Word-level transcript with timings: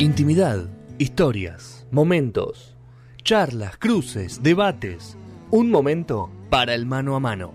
Intimidad, 0.00 0.68
historias, 0.98 1.84
momentos, 1.90 2.76
charlas, 3.24 3.76
cruces, 3.78 4.44
debates. 4.44 5.18
Un 5.50 5.72
momento 5.72 6.30
para 6.50 6.72
el 6.74 6.86
mano 6.86 7.16
a 7.16 7.20
mano. 7.20 7.52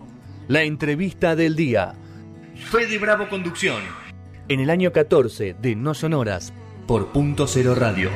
La 0.50 0.64
entrevista 0.64 1.38
del 1.38 1.56
día. 1.56 1.94
Fede 2.70 3.00
Bravo 3.00 3.30
Conducción. 3.30 3.82
En 4.50 4.60
el 4.60 4.70
año 4.70 4.92
14 4.92 5.56
de 5.62 5.76
No 5.78 5.94
Sonoras 5.94 6.52
por 6.86 7.14
Punto 7.14 7.48
Cero 7.48 7.76
Radio. 7.76 8.10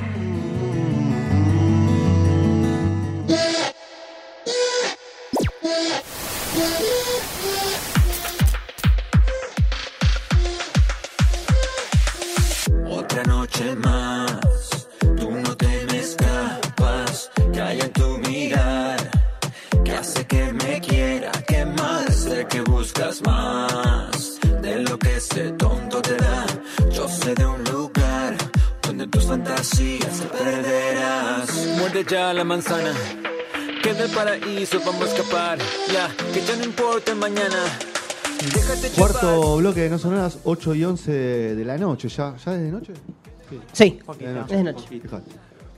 Que 22.97 23.04
buscas 23.04 23.21
más, 23.25 24.39
de 24.61 24.79
lo 24.82 24.97
que 24.97 25.18
ese 25.18 25.51
tonto 25.51 26.01
te 26.01 26.15
da, 26.15 26.46
yo 26.92 27.07
sé 27.07 27.36
de 27.36 27.46
un 27.46 27.64
lugar, 27.65 28.36
donde 28.82 29.07
tus 29.07 29.25
fantasías 29.25 30.18
se 30.18 30.25
perderás. 30.25 31.78
Muerde 31.78 32.06
ya 32.09 32.33
la 32.33 32.44
manzana, 32.44 32.94
que 33.83 33.94
del 33.94 34.09
paraíso 34.09 34.80
vamos 34.86 35.02
a 35.03 35.16
escapar, 35.16 35.59
ya, 35.92 36.09
que 36.33 36.42
ya 36.42 36.56
no 36.56 36.64
importa 36.66 37.11
el 37.11 37.17
mañana. 37.17 37.64
Déjate 38.53 38.89
llevar. 38.89 39.11
Cuarto 39.11 39.58
bloque 39.58 39.81
de 39.81 39.89
No 39.89 40.00
Sonoras, 40.00 40.39
8 40.44 40.75
y 40.75 40.84
11 40.84 41.11
de 41.56 41.66
la 41.66 41.78
noche. 41.78 42.08
¿Ya, 42.09 42.36
ya 42.38 42.52
desde 42.52 42.72
noche? 42.72 42.94
Sí, 43.73 44.00
De 44.20 44.34
noche. 44.34 44.53
es 44.56 44.58
de 44.58 44.64
noche. 44.64 44.88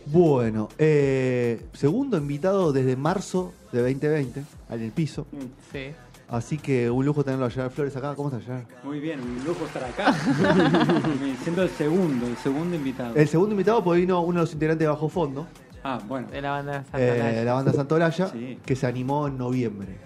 Bueno, 0.06 0.70
eh, 0.78 1.62
segundo 1.74 2.18
invitado 2.18 2.74
desde 2.74 2.96
marzo 2.96 3.54
de 3.72 3.82
2020, 3.82 4.44
en 4.72 4.82
el 4.82 4.92
piso. 4.92 5.28
Sí. 5.72 5.92
Así 6.30 6.58
que 6.60 6.90
un 6.92 7.04
lujo 7.06 7.24
tenerlo 7.24 7.46
a 7.46 7.50
Gerard 7.50 7.72
Flores 7.72 7.96
acá. 7.96 8.14
¿Cómo 8.16 8.30
estás, 8.30 8.44
Gerard? 8.46 8.64
Muy 8.84 9.00
bien, 9.00 9.20
un 9.20 9.44
lujo 9.44 9.66
estar 9.66 9.84
acá. 9.84 10.14
Me 11.20 11.36
siento 11.38 11.64
el 11.64 11.70
segundo, 11.70 12.28
el 12.28 12.38
segundo 12.38 12.76
invitado. 12.76 13.16
El 13.16 13.28
segundo 13.28 13.52
invitado, 13.54 13.84
pues 13.84 14.00
vino 14.00 14.22
uno 14.22 14.40
de 14.40 14.44
los 14.46 14.54
integrantes 14.54 14.86
de 14.86 14.90
Bajo 14.90 15.10
Fondo, 15.10 15.48
Ah, 15.82 15.98
bueno. 16.08 16.28
De 16.30 16.42
la 16.42 16.52
banda 16.52 16.74
Santa 16.84 17.00
eh, 17.00 17.12
Olalla. 17.12 17.44
la 17.46 17.54
banda 17.54 17.74
Santolaya, 17.74 18.28
Sí. 18.28 18.60
que 18.66 18.76
se 18.76 18.86
animó 18.86 19.28
en 19.28 19.38
noviembre. 19.38 19.98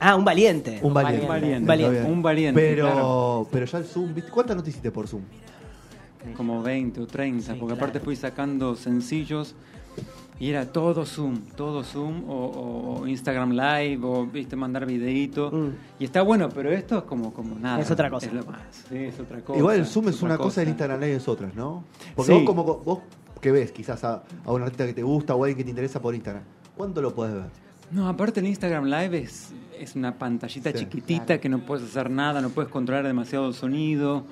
Ah, 0.00 0.16
un 0.16 0.24
valiente. 0.24 0.80
Un 0.82 0.94
valiente. 0.94 1.22
Un 1.22 1.28
valiente. 1.28 1.66
Valiente. 1.68 2.02
Un 2.10 2.22
valiente, 2.22 2.60
Pero, 2.60 2.84
claro. 2.90 3.48
pero 3.52 3.66
ya 3.66 3.78
el 3.78 3.84
Zoom, 3.84 4.14
¿viste? 4.14 4.30
¿cuántas 4.32 4.56
notas 4.56 4.70
hiciste 4.70 4.90
por 4.90 5.06
Zoom? 5.06 5.22
Como 6.36 6.62
20 6.62 7.00
o 7.02 7.06
30, 7.06 7.52
Sí, 7.52 7.58
porque 7.60 7.74
aparte 7.74 8.00
fui 8.00 8.16
sacando 8.16 8.74
sencillos 8.74 9.54
y 10.42 10.50
era 10.50 10.66
todo 10.72 11.06
Zoom, 11.06 11.36
todo 11.56 11.84
Zoom 11.84 12.28
o, 12.28 12.98
o 13.02 13.06
Instagram 13.06 13.52
Live 13.52 14.00
o 14.02 14.26
viste 14.26 14.56
mandar 14.56 14.84
videíto. 14.86 15.52
Mm. 15.52 15.68
Y 16.00 16.04
está 16.04 16.22
bueno, 16.22 16.48
pero 16.48 16.72
esto 16.72 16.98
es 16.98 17.04
como, 17.04 17.32
como 17.32 17.54
nada. 17.60 17.80
Es 17.80 17.88
otra 17.92 18.10
cosa. 18.10 18.26
Es 18.26 18.32
lo 18.32 18.44
más. 18.44 18.60
Sí, 18.88 18.96
es 18.96 19.20
otra 19.20 19.40
cosa. 19.40 19.56
Igual 19.60 19.76
el 19.78 19.86
Zoom 19.86 20.08
es 20.08 20.20
una 20.20 20.36
cosa 20.36 20.60
y 20.60 20.64
el 20.64 20.70
Instagram 20.70 21.00
Live 21.00 21.14
es 21.14 21.28
otra, 21.28 21.48
¿no? 21.54 21.84
Porque 22.16 22.32
Sí. 22.32 22.38
vos 22.38 22.42
como 22.44 22.64
vos 22.64 22.98
que 23.40 23.52
ves 23.52 23.70
quizás 23.70 24.02
a, 24.02 24.24
a 24.44 24.52
un 24.52 24.62
artista 24.62 24.84
que 24.84 24.94
te 24.94 25.02
gusta 25.04 25.34
o 25.36 25.44
a 25.44 25.46
alguien 25.46 25.58
que 25.58 25.64
te 25.64 25.70
interesa 25.70 26.02
por 26.02 26.12
Instagram, 26.14 26.42
¿cuánto 26.76 27.00
lo 27.00 27.14
puedes 27.14 27.34
ver? 27.34 27.44
No, 27.92 28.08
aparte 28.08 28.40
el 28.40 28.46
Instagram 28.48 28.86
Live 28.86 29.18
es, 29.18 29.52
es 29.78 29.94
una 29.94 30.18
pantallita 30.18 30.72
Sí. 30.72 30.78
chiquitita 30.78 31.38
que 31.40 31.48
no 31.48 31.60
puedes 31.60 31.84
hacer 31.88 32.10
nada, 32.10 32.40
no 32.40 32.48
puedes 32.50 32.68
controlar 32.70 33.06
demasiado 33.06 33.46
el 33.46 33.54
sonido. 33.54 34.24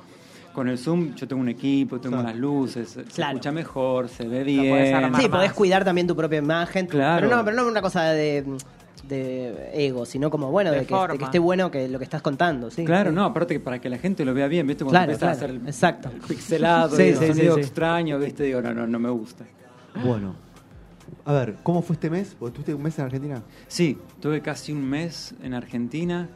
Con 0.52 0.68
el 0.68 0.78
Zoom 0.78 1.14
yo 1.14 1.28
tengo 1.28 1.40
un 1.40 1.48
equipo, 1.48 2.00
tengo 2.00 2.16
Claro. 2.16 2.28
las 2.30 2.36
luces, 2.38 2.88
se 2.90 3.02
Claro. 3.04 3.32
escucha 3.36 3.52
mejor, 3.52 4.08
se 4.08 4.26
ve 4.26 4.42
bien. 4.44 4.94
armar. 4.94 5.20
Sí, 5.20 5.28
más. 5.28 5.36
podés 5.38 5.52
cuidar 5.52 5.84
también 5.84 6.06
tu 6.06 6.16
propia 6.16 6.38
imagen. 6.38 6.86
Claro. 6.86 7.26
Pero 7.26 7.36
no, 7.36 7.44
pero 7.44 7.56
no 7.56 7.68
una 7.68 7.80
cosa 7.80 8.02
de, 8.10 8.44
de 9.08 9.70
ego, 9.86 10.04
sino 10.04 10.28
como, 10.30 10.50
bueno, 10.50 10.70
De 10.72 10.80
de, 10.80 10.86
que, 10.86 10.94
forma. 10.94 11.12
de 11.12 11.18
que 11.18 11.24
esté 11.24 11.38
bueno 11.38 11.70
que 11.70 11.88
lo 11.88 11.98
que 11.98 12.04
estás 12.04 12.20
contando. 12.22 12.70
Sí, 12.70 12.84
Claro, 12.84 13.10
Sí. 13.10 13.16
no, 13.16 13.24
aparte 13.26 13.54
que 13.54 13.60
para 13.60 13.80
que 13.80 13.88
la 13.88 13.98
gente 13.98 14.24
lo 14.24 14.34
vea 14.34 14.48
bien, 14.48 14.66
¿viste? 14.66 14.84
Cuando 14.84 14.98
Claro, 15.06 15.18
claro, 15.18 15.32
a 15.32 15.36
hacer 15.36 15.50
el, 15.50 15.66
exacto. 15.66 16.10
el 16.12 16.20
pixelado 16.20 16.96
Sí, 16.96 17.14
sonido 17.14 17.54
sí. 17.54 17.60
extraño, 17.60 18.18
¿viste? 18.18 18.42
Digo, 18.44 18.60
no, 18.60 18.74
no, 18.74 18.86
no 18.86 18.98
me 18.98 19.10
gusta. 19.10 19.44
Bueno, 20.04 20.34
a 21.24 21.32
ver, 21.32 21.56
¿cómo 21.62 21.80
fue 21.82 21.94
este 21.94 22.10
mes? 22.10 22.34
Porque 22.38 22.54
tuviste 22.54 22.74
un 22.74 22.82
mes 22.82 22.98
en 22.98 23.04
Argentina. 23.04 23.42
Sí, 23.68 23.98
tuve 24.20 24.40
casi 24.40 24.72
un 24.72 24.82
mes 24.88 25.34
en 25.42 25.54
Argentina 25.54 26.28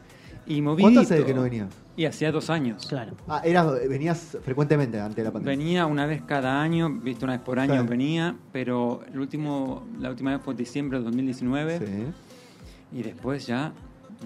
y 0.47 0.61
moví. 0.61 0.81
¿Cuánto 0.83 1.01
hace 1.01 1.15
de 1.15 1.25
que 1.25 1.33
no 1.33 1.43
venías? 1.43 1.67
Y 1.97 2.05
hacía 2.05 2.31
dos 2.31 2.49
años. 2.49 2.85
Claro. 2.87 3.13
Ah, 3.27 3.41
eras, 3.45 3.67
venías 3.87 4.37
frecuentemente 4.43 4.99
ante 4.99 5.23
la 5.23 5.31
pandemia. 5.31 5.57
Venía 5.57 5.85
una 5.85 6.05
vez 6.05 6.21
cada 6.23 6.61
año, 6.61 6.89
viste, 6.89 7.23
una 7.23 7.33
vez 7.33 7.41
por 7.41 7.57
año 7.59 7.81
Sí. 7.81 7.87
venía, 7.87 8.35
pero 8.51 9.01
el 9.11 9.19
último, 9.19 9.87
la 9.99 10.09
última 10.09 10.31
vez 10.31 10.41
fue 10.43 10.53
en 10.53 10.57
diciembre 10.57 10.97
del 10.97 11.05
2019 11.05 11.79
Sí. 11.79 12.97
y 12.99 13.03
después 13.03 13.47
ya 13.47 13.71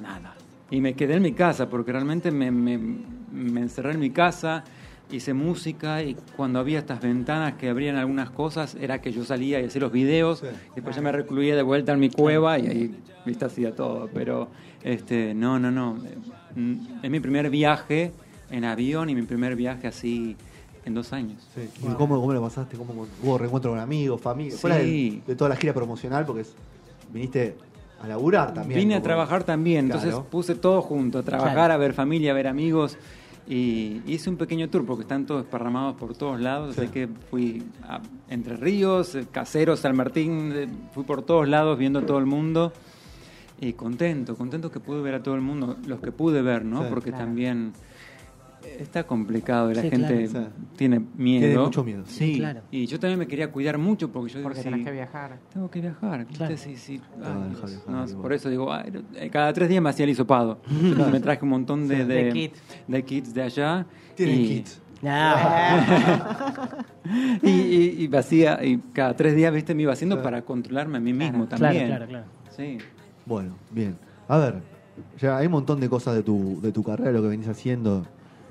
nada. 0.02 0.34
Y 0.72 0.82
me 0.82 0.94
quedé 0.96 1.16
en 1.16 1.22
mi 1.24 1.34
casa 1.34 1.70
porque 1.70 1.92
realmente 1.92 2.32
me, 2.32 2.50
me- 2.52 2.80
me 3.32 3.62
encerré 3.62 3.92
en 3.92 4.00
mi 4.00 4.10
casa, 4.10 4.64
hice 5.12 5.34
música 5.34 6.04
y 6.04 6.16
cuando 6.36 6.60
había 6.60 6.80
estas 6.80 7.02
ventanas 7.02 7.54
que 7.56 7.70
abrían 7.70 7.96
algunas 7.96 8.30
cosas 8.30 8.76
era 8.80 9.02
que 9.02 9.12
yo 9.12 9.24
salía 9.26 9.60
y 9.60 9.66
hacía 9.66 9.82
los 9.82 9.92
videos, 9.92 10.40
Sí. 10.40 10.48
después 10.76 10.96
ya 10.96 11.02
me 11.02 11.12
recluía 11.12 11.56
de 11.56 11.64
vuelta 11.64 11.94
en 11.94 12.00
mi 12.00 12.10
cueva 12.10 12.60
y 12.60 12.68
ahí 12.68 12.96
viste 13.26 13.46
hacía 13.46 13.74
todo, 13.76 14.10
pero 14.14 14.50
este 14.84 15.34
no, 15.34 15.60
no, 15.60 15.72
no. 15.72 15.98
Mm, 16.56 16.76
Es 17.04 17.10
mi 17.10 17.20
primer 17.20 17.50
viaje 17.50 18.12
en 18.52 18.66
avión 18.66 19.10
y 19.10 19.16
mi 19.16 19.24
primer 19.24 19.56
viaje 19.56 19.88
así 19.88 20.36
en 20.86 20.94
dos 20.94 21.12
años. 21.14 21.48
Sí. 21.56 21.70
¿Y 21.84 21.94
cómo, 21.94 22.20
cómo 22.20 22.34
lo 22.34 22.42
pasaste? 22.42 22.78
¿Cómo 22.78 23.06
hubo 23.24 23.38
reencuentro 23.38 23.72
con 23.72 23.80
amigos, 23.80 24.22
familia? 24.22 24.52
Sí. 24.54 24.58
Fuera 24.60 24.78
de, 24.78 25.22
de 25.26 25.36
toda 25.36 25.50
la 25.50 25.56
gira 25.56 25.74
promocional, 25.74 26.26
porque 26.26 26.42
es- 26.44 26.54
viniste 27.14 27.56
a 28.02 28.08
laburar 28.08 28.54
también. 28.54 28.80
Vine 28.80 28.96
a 28.96 29.02
trabajar 29.02 29.44
también, 29.44 29.86
entonces 29.86 30.16
puse 30.30 30.56
todo 30.56 30.82
junto, 30.82 31.20
a 31.20 31.24
trabajar, 31.24 31.54
Claro. 31.54 31.74
a 31.74 31.78
ver 31.78 31.94
familia, 31.94 32.32
a 32.32 32.34
ver 32.36 32.48
amigos. 32.48 32.98
Y 33.50 34.02
hice 34.06 34.30
un 34.30 34.38
pequeño 34.38 34.70
tour 34.70 34.86
porque 34.86 35.02
están 35.02 35.26
todos 35.26 35.44
esparramados 35.44 35.96
por 35.96 36.16
todos 36.16 36.40
lados, 36.40 36.76
Sí. 36.76 36.82
así 36.82 36.92
que 36.92 37.08
fui 37.32 37.64
a 37.84 38.00
Entre 38.30 38.56
Ríos, 38.56 39.16
eh, 39.16 39.26
Caseros, 39.32 39.80
San 39.80 39.96
Martín, 39.98 40.52
eh, 40.54 40.68
fui 40.94 41.04
por 41.04 41.24
todos 41.24 41.50
lados 41.50 41.78
viendo 41.80 41.98
a 42.00 42.06
todo 42.06 42.20
el 42.20 42.28
mundo 42.28 42.72
y 43.60 43.74
contento, 43.74 44.36
contento 44.36 44.70
que 44.72 44.80
pude 44.80 45.02
ver 45.02 45.16
a 45.16 45.24
todo 45.24 45.34
el 45.34 45.42
mundo, 45.42 45.78
los 45.88 46.00
que 46.00 46.12
pude 46.12 46.44
ver, 46.44 46.64
¿no? 46.64 46.84
Sí. 46.84 46.88
porque 46.92 47.10
Claro. 47.10 47.26
también 47.26 47.74
está 48.80 49.06
complicado 49.06 49.72
y 49.72 49.76
la 49.76 49.82
Sí, 49.82 49.90
gente 49.90 50.28
claro. 50.28 50.48
Tiene 50.76 51.00
miedo. 51.18 51.46
Tiene 51.48 51.60
mucho 51.60 51.84
miedo. 51.84 52.04
Sí, 52.08 52.38
claro. 52.38 52.62
y 52.72 52.86
yo 52.86 53.00
también 53.00 53.20
me 53.20 53.28
quería 53.28 53.52
cuidar 53.52 53.78
mucho 53.78 54.12
porque 54.12 54.32
yo 54.34 54.40
digo, 54.40 54.50
Porque 54.50 54.62
sí, 54.64 54.70
tenés 54.70 54.86
que 54.86 54.92
viajar. 54.92 55.38
tengo 55.54 55.70
que 55.70 55.82
viajar. 55.82 56.26
Claro. 56.28 56.58
Sí, 56.58 56.76
sí. 56.76 57.02
Ay, 57.24 57.50
Dios. 57.50 57.72
viajar, 57.86 58.10
No, 58.10 58.22
por 58.22 58.34
eso 58.34 58.50
digo, 58.50 58.72
ay, 58.74 58.92
eh, 59.16 59.30
cada 59.30 59.52
tres 59.54 59.70
días 59.70 59.82
me 59.82 59.90
hacía 59.90 60.04
el 60.06 60.12
hisopado. 60.12 60.60
Me 61.12 61.20
traje 61.20 61.44
un 61.44 61.50
montón 61.50 61.88
de, 61.88 61.98
Sí. 61.98 62.04
de, 62.04 62.24
De 62.26 62.32
kits. 62.34 62.62
de 62.88 63.04
kits 63.04 63.34
de 63.34 63.42
allá. 63.44 63.86
Tienen 64.16 64.42
y, 64.42 64.48
kits. 64.48 64.82
Y, 67.42 67.50
y, 67.50 68.10
y 68.62 68.78
cada 68.94 69.16
tres 69.16 69.36
días, 69.36 69.54
viste, 69.54 69.74
me 69.74 69.84
iba 69.84 69.94
haciendo 69.94 70.22
para 70.22 70.42
controlarme 70.44 70.98
a 70.98 71.02
mí 71.02 71.14
mismo 71.14 71.48
claro, 71.48 71.64
también. 71.64 71.88
claro, 71.88 72.08
claro. 72.08 72.26
Sí. 72.56 72.78
Bueno, 73.26 73.56
bien. 73.72 73.98
A 74.28 74.38
ver, 74.38 74.56
ya 75.18 75.38
hay 75.38 75.46
un 75.48 75.54
montón 75.54 75.80
de 75.80 75.90
cosas 75.90 76.16
de 76.16 76.24
tu, 76.24 76.60
de 76.62 76.72
tu 76.72 76.84
carrera, 76.84 77.12
lo 77.12 77.22
que 77.22 77.30
venís 77.30 77.48
haciendo, 77.48 78.06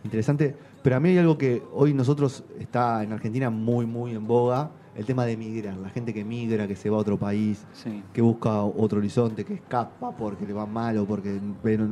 interesante. 0.04 0.54
Pero 0.82 0.96
a 0.96 1.00
mí 1.00 1.10
hay 1.10 1.18
algo 1.18 1.36
que 1.38 1.62
hoy 1.74 1.92
nosotros 1.92 2.44
está 2.58 3.02
en 3.02 3.12
Argentina 3.12 3.50
muy, 3.50 3.84
muy 3.86 4.12
en 4.14 4.26
boga, 4.26 4.70
el 4.96 5.04
tema 5.04 5.24
de 5.26 5.36
migrar. 5.36 5.76
La 5.76 5.90
gente 5.90 6.12
que 6.14 6.24
migra, 6.24 6.66
que 6.66 6.76
se 6.76 6.88
va 6.90 6.96
a 6.96 7.00
otro 7.00 7.16
país, 7.18 7.64
Sí. 7.72 8.02
que 8.12 8.22
busca 8.22 8.62
otro 8.62 8.98
horizonte, 8.98 9.44
que 9.44 9.54
escapa 9.54 10.10
porque 10.16 10.46
le 10.46 10.52
va 10.52 10.66
mal 10.66 10.96
o 10.98 11.04
porque... 11.06 11.38
pero 11.62 11.86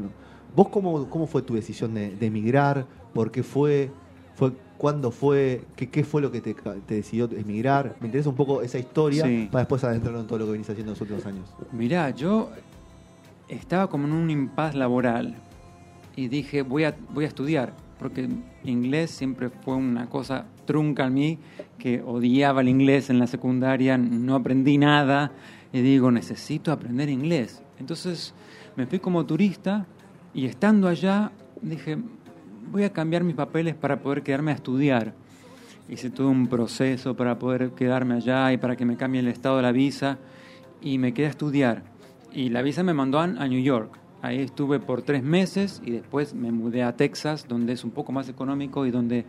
¿Vos 0.55 0.69
cómo, 0.69 1.09
cómo 1.11 1.27
fue 1.27 1.43
tu 1.43 1.55
decisión 1.55 1.93
de, 1.95 2.17
de 2.17 2.27
emigrar? 2.27 2.87
¿Por 3.13 3.31
qué 3.31 3.43
fue? 3.43 3.91
fue 4.35 4.53
¿Cuándo 4.79 5.11
fue? 5.11 5.65
¿Qué, 5.75 5.89
qué 5.91 6.05
fue 6.05 6.21
lo 6.23 6.31
que 6.31 6.41
te, 6.41 6.55
te 6.55 6.95
decidió 6.95 7.29
emigrar? 7.33 7.97
Me 8.01 8.07
interesa 8.07 8.29
un 8.31 8.37
poco 8.37 8.63
esa 8.63 8.79
historia 8.79 9.25
Sí. 9.25 9.49
para 9.51 9.63
después 9.63 9.83
adentrarnos 9.85 10.23
en 10.23 10.27
todo 10.29 10.39
lo 10.39 10.45
que 10.47 10.53
venís 10.53 10.69
haciendo 10.69 10.93
en 10.93 10.95
los 10.95 11.01
últimos 11.01 11.25
años. 11.27 11.53
Mirá, 11.73 12.11
yo 12.11 12.51
estaba 13.49 13.89
como 13.89 14.07
en 14.07 14.13
un 14.13 14.31
impas 14.31 14.75
laboral 14.75 15.35
y 16.15 16.29
dije, 16.29 16.63
voy 16.63 16.85
a, 16.85 16.97
voy 17.13 17.25
a 17.25 17.29
estudiar, 17.29 17.73
porque 17.99 18.29
inglés 18.65 19.11
siempre 19.11 19.49
fue 19.49 19.75
una 19.75 20.09
cosa 20.09 20.47
trunca 20.65 21.07
en 21.07 21.15
mí, 21.15 21.39
que 21.79 22.03
odiaba 22.03 22.61
el 22.61 22.69
inglés 22.69 23.11
en 23.11 23.19
la 23.19 23.27
secundaria, 23.27 23.97
no 23.97 24.35
aprendí 24.35 24.79
nada, 24.79 25.33
y 25.73 25.81
digo, 25.81 26.11
necesito 26.11 26.73
aprender 26.73 27.09
inglés. 27.09 27.63
Entonces 27.79 28.35
me 28.77 28.87
fui 28.87 28.99
como 28.99 29.25
turista 29.27 29.87
y 30.35 30.47
estando 30.47 30.89
allá 30.89 31.33
dije, 31.63 31.99
voy 32.71 32.85
a 32.85 32.93
cambiar 32.93 33.25
mis 33.25 33.35
papeles 33.35 33.75
para 33.75 34.01
poder 34.01 34.23
quedarme 34.23 34.53
a 34.53 34.55
estudiar. 34.55 35.15
Hice 35.89 36.11
todo 36.11 36.29
un 36.29 36.49
proceso 36.49 37.17
para 37.17 37.39
poder 37.39 37.71
quedarme 37.71 38.15
allá 38.15 38.53
y 38.53 38.57
para 38.57 38.77
que 38.77 38.85
me 38.85 38.97
cambie 38.97 39.21
el 39.21 39.29
estado 39.29 39.57
de 39.57 39.63
la 39.63 39.73
visa 39.73 40.19
y 40.81 40.99
me 40.99 41.15
quedé 41.15 41.27
a 41.27 41.31
estudiar. 41.31 41.85
Y 42.33 42.49
la 42.51 42.63
visa 42.63 42.83
me 42.83 42.93
mandó 42.93 43.21
a, 43.21 43.25
a 43.25 43.49
New 43.49 43.63
York, 43.63 43.99
Ahí 44.27 44.41
estuve 44.41 44.81
por 44.81 45.03
tres 45.03 45.23
meses 45.23 45.81
y 45.85 45.93
después 45.93 46.35
me 46.35 46.51
mudé 46.51 46.83
a 46.83 46.97
Texas, 46.97 47.47
donde 47.49 47.73
es 47.75 47.85
un 47.85 47.93
poco 47.93 48.11
más 48.11 48.29
económico 48.29 48.85
y 48.85 48.91
donde 48.91 49.25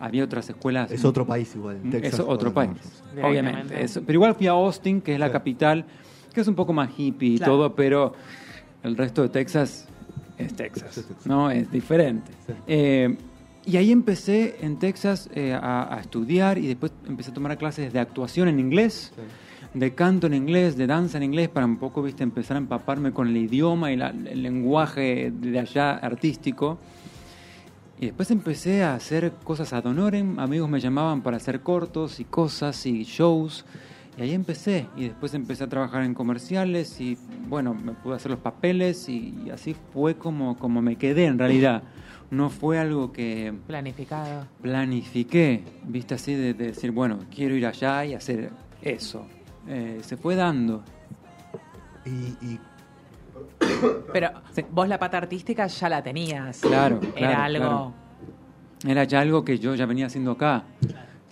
había 0.00 0.24
otras 0.24 0.48
escuelas. 0.50 0.90
Es 0.90 1.04
otro 1.04 1.24
país 1.26 1.54
igual. 1.54 1.78
Texas, 1.90 2.14
es 2.14 2.20
otro 2.20 2.52
país, 2.52 2.70
obviamente. 3.22 3.80
Es- 3.82 4.00
pero 4.04 4.16
igual 4.16 4.34
fui 4.34 4.46
a 4.48 4.52
Austin, 4.52 5.00
que 5.00 5.14
es 5.14 5.20
la 5.20 5.26
Sí. 5.26 5.32
capital, 5.32 5.84
que 6.34 6.40
es 6.40 6.48
un 6.48 6.54
poco 6.56 6.72
más 6.72 6.90
hippie 6.96 7.34
y 7.34 7.36
Claro. 7.38 7.52
todo, 7.52 7.74
pero 7.76 8.14
el 8.82 8.96
resto 8.96 9.22
de 9.22 9.28
Texas 9.28 9.86
es 10.38 10.54
Texas. 10.54 11.04
¿no? 11.26 11.50
Es 11.50 11.70
diferente. 11.70 12.32
Sí. 12.46 12.52
Eh, 12.66 13.16
y 13.66 13.76
ahí 13.76 13.92
empecé 13.92 14.56
en 14.62 14.78
Texas 14.78 15.28
eh, 15.34 15.52
a, 15.52 15.94
a 15.94 16.00
estudiar 16.00 16.58
y 16.58 16.66
después 16.66 16.92
empecé 17.06 17.30
a 17.30 17.34
tomar 17.34 17.56
clases 17.58 17.92
de 17.92 17.98
actuación 18.00 18.48
en 18.48 18.58
inglés, 18.58 19.12
de 19.74 19.94
canto 19.94 20.26
en 20.26 20.34
inglés, 20.34 20.76
de 20.76 20.86
danza 20.86 21.16
en 21.18 21.24
inglés, 21.24 21.48
para 21.48 21.64
un 21.66 21.76
poco, 21.78 22.02
viste, 22.02 22.22
empezar 22.24 22.56
a 22.56 22.58
empaparme 22.58 23.12
con 23.12 23.28
el 23.28 23.36
idioma 23.36 23.92
y 23.92 23.96
la- 23.96 24.10
el 24.10 24.42
lenguaje 24.42 25.32
de 25.32 25.58
allá 25.58 25.92
artístico. 25.92 26.78
Y 28.00 28.06
después 28.06 28.30
empecé 28.30 28.82
a 28.82 28.94
hacer 28.94 29.32
cosas 29.44 29.72
ad 29.72 29.84
honorem, 29.86 30.38
amigos 30.38 30.68
me 30.70 30.80
llamaban 30.80 31.20
para 31.22 31.36
hacer 31.36 31.60
cortos 31.60 32.18
y 32.18 32.24
cosas 32.24 32.84
y 32.86 33.04
shows. 33.04 33.64
Y 34.18 34.22
ahí 34.22 34.32
empecé, 34.32 34.86
y 34.96 35.04
después 35.04 35.34
empecé 35.34 35.64
a 35.64 35.68
trabajar 35.68 36.02
en 36.02 36.14
comerciales 36.14 37.00
y 37.00 37.16
bueno, 37.48 37.74
me 37.74 37.92
pude 37.92 38.16
hacer 38.16 38.30
los 38.32 38.40
papeles 38.40 39.08
y, 39.08 39.34
y 39.46 39.50
así 39.50 39.76
fue 39.92 40.16
como, 40.16 40.56
como 40.58 40.82
me 40.82 40.96
quedé 40.96 41.26
en 41.26 41.38
realidad. 41.38 41.82
No 42.30 42.48
fue 42.50 42.78
algo 42.78 43.12
que 43.12 43.52
Planificado. 43.66 44.46
planifiqué, 44.62 45.62
viste 45.86 46.14
así 46.14 46.34
de, 46.34 46.54
de 46.54 46.66
decir, 46.68 46.90
bueno, 46.90 47.18
quiero 47.34 47.54
ir 47.54 47.66
allá 47.66 48.04
y 48.04 48.14
hacer 48.14 48.50
eso. 48.82 49.26
Eh, 49.72 50.00
se 50.02 50.16
fue 50.16 50.34
dando. 50.34 50.82
Y, 52.04 52.10
y 52.44 52.58
Pero 54.12 54.30
vos 54.72 54.88
la 54.88 54.98
pata 54.98 55.18
artística 55.18 55.66
ya 55.68 55.88
la 55.88 56.02
tenías. 56.02 56.58
Claro, 56.60 56.98
Era 57.14 57.28
claro, 57.28 57.42
algo. 57.42 57.64
claro. 57.64 57.94
Era 58.84 59.04
ya 59.04 59.20
algo 59.20 59.44
que 59.44 59.58
yo 59.58 59.74
ya 59.76 59.86
venía 59.86 60.06
haciendo 60.06 60.32
acá. 60.32 60.64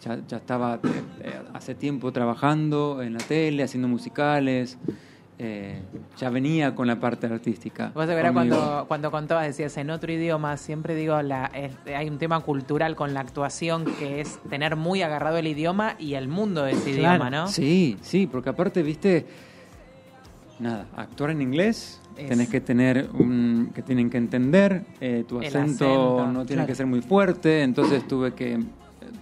Ya, 0.03 0.21
ya 0.29 0.37
estaba 0.37 0.77
eh, 0.77 0.79
eh, 1.25 1.43
hace 1.53 1.75
tiempo 1.75 2.13
trabajando 2.13 3.03
en 3.03 3.15
la 3.15 3.19
tele, 3.19 3.65
haciendo 3.65 3.89
musicales. 3.89 4.79
Eh, 5.41 5.81
ya 6.19 6.31
venía 6.31 6.75
con 6.75 6.87
la 6.89 6.99
parte 6.99 7.27
artística. 7.27 7.93
Vos 7.95 8.07
conmigo. 8.07 8.33
cuando, 8.33 8.85
cuando 8.89 9.11
contabas, 9.13 9.47
decías 9.47 9.77
en 9.77 9.91
otro 9.91 10.13
idioma, 10.13 10.57
siempre 10.57 10.95
digo, 10.97 11.21
la, 11.23 11.47
es- 11.55 11.77
hay 11.95 12.09
un 12.09 12.19
tema 12.19 12.41
cultural 12.41 12.97
con 12.97 13.15
la 13.15 13.21
actuación 13.21 13.85
que 13.99 14.21
es 14.21 14.39
tener 14.51 14.75
muy 14.77 15.03
agarrado 15.03 15.37
el 15.37 15.47
idioma 15.47 15.95
y 15.99 16.15
el 16.15 16.27
mundo 16.29 16.65
de 16.65 16.73
ese 16.73 16.93
Claro. 16.95 17.15
idioma, 17.17 17.31
¿no? 17.31 17.47
Sí, 17.49 17.97
sí, 18.03 18.27
porque 18.27 18.51
aparte, 18.51 18.83
viste, 18.83 19.27
nada, 20.59 20.87
actuar 20.97 21.31
en 21.31 21.43
inglés, 21.43 22.01
Es- 22.17 22.29
tenés 22.29 22.49
que 22.49 22.61
tener 22.61 23.09
un, 23.15 23.71
que 23.75 23.83
tienen 23.83 24.11
que 24.11 24.19
entender, 24.19 24.83
eh, 25.01 25.25
tu 25.29 25.39
acento, 25.39 25.85
acento, 25.85 26.27
no 26.33 26.45
tiene 26.47 26.63
claro. 26.63 26.67
que 26.67 26.75
ser 26.75 26.87
muy 26.87 27.01
fuerte, 27.01 27.63
entonces 27.63 28.07
tuve 28.09 28.35
que 28.35 28.55
eh, 28.55 28.59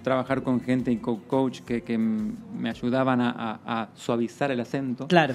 trabajar 0.03 0.43
con 0.43 0.63
gente 0.63 0.91
y 0.91 0.97
co- 0.97 1.21
coach 1.27 1.61
que, 1.61 1.83
que 1.83 1.99
me 1.99 2.71
ayudaban 2.71 3.21
a, 3.21 3.31
a- 3.31 3.83
a 3.83 3.89
suavizar 3.95 4.51
el 4.51 4.61
acento. 4.61 5.07
Claro. 5.09 5.35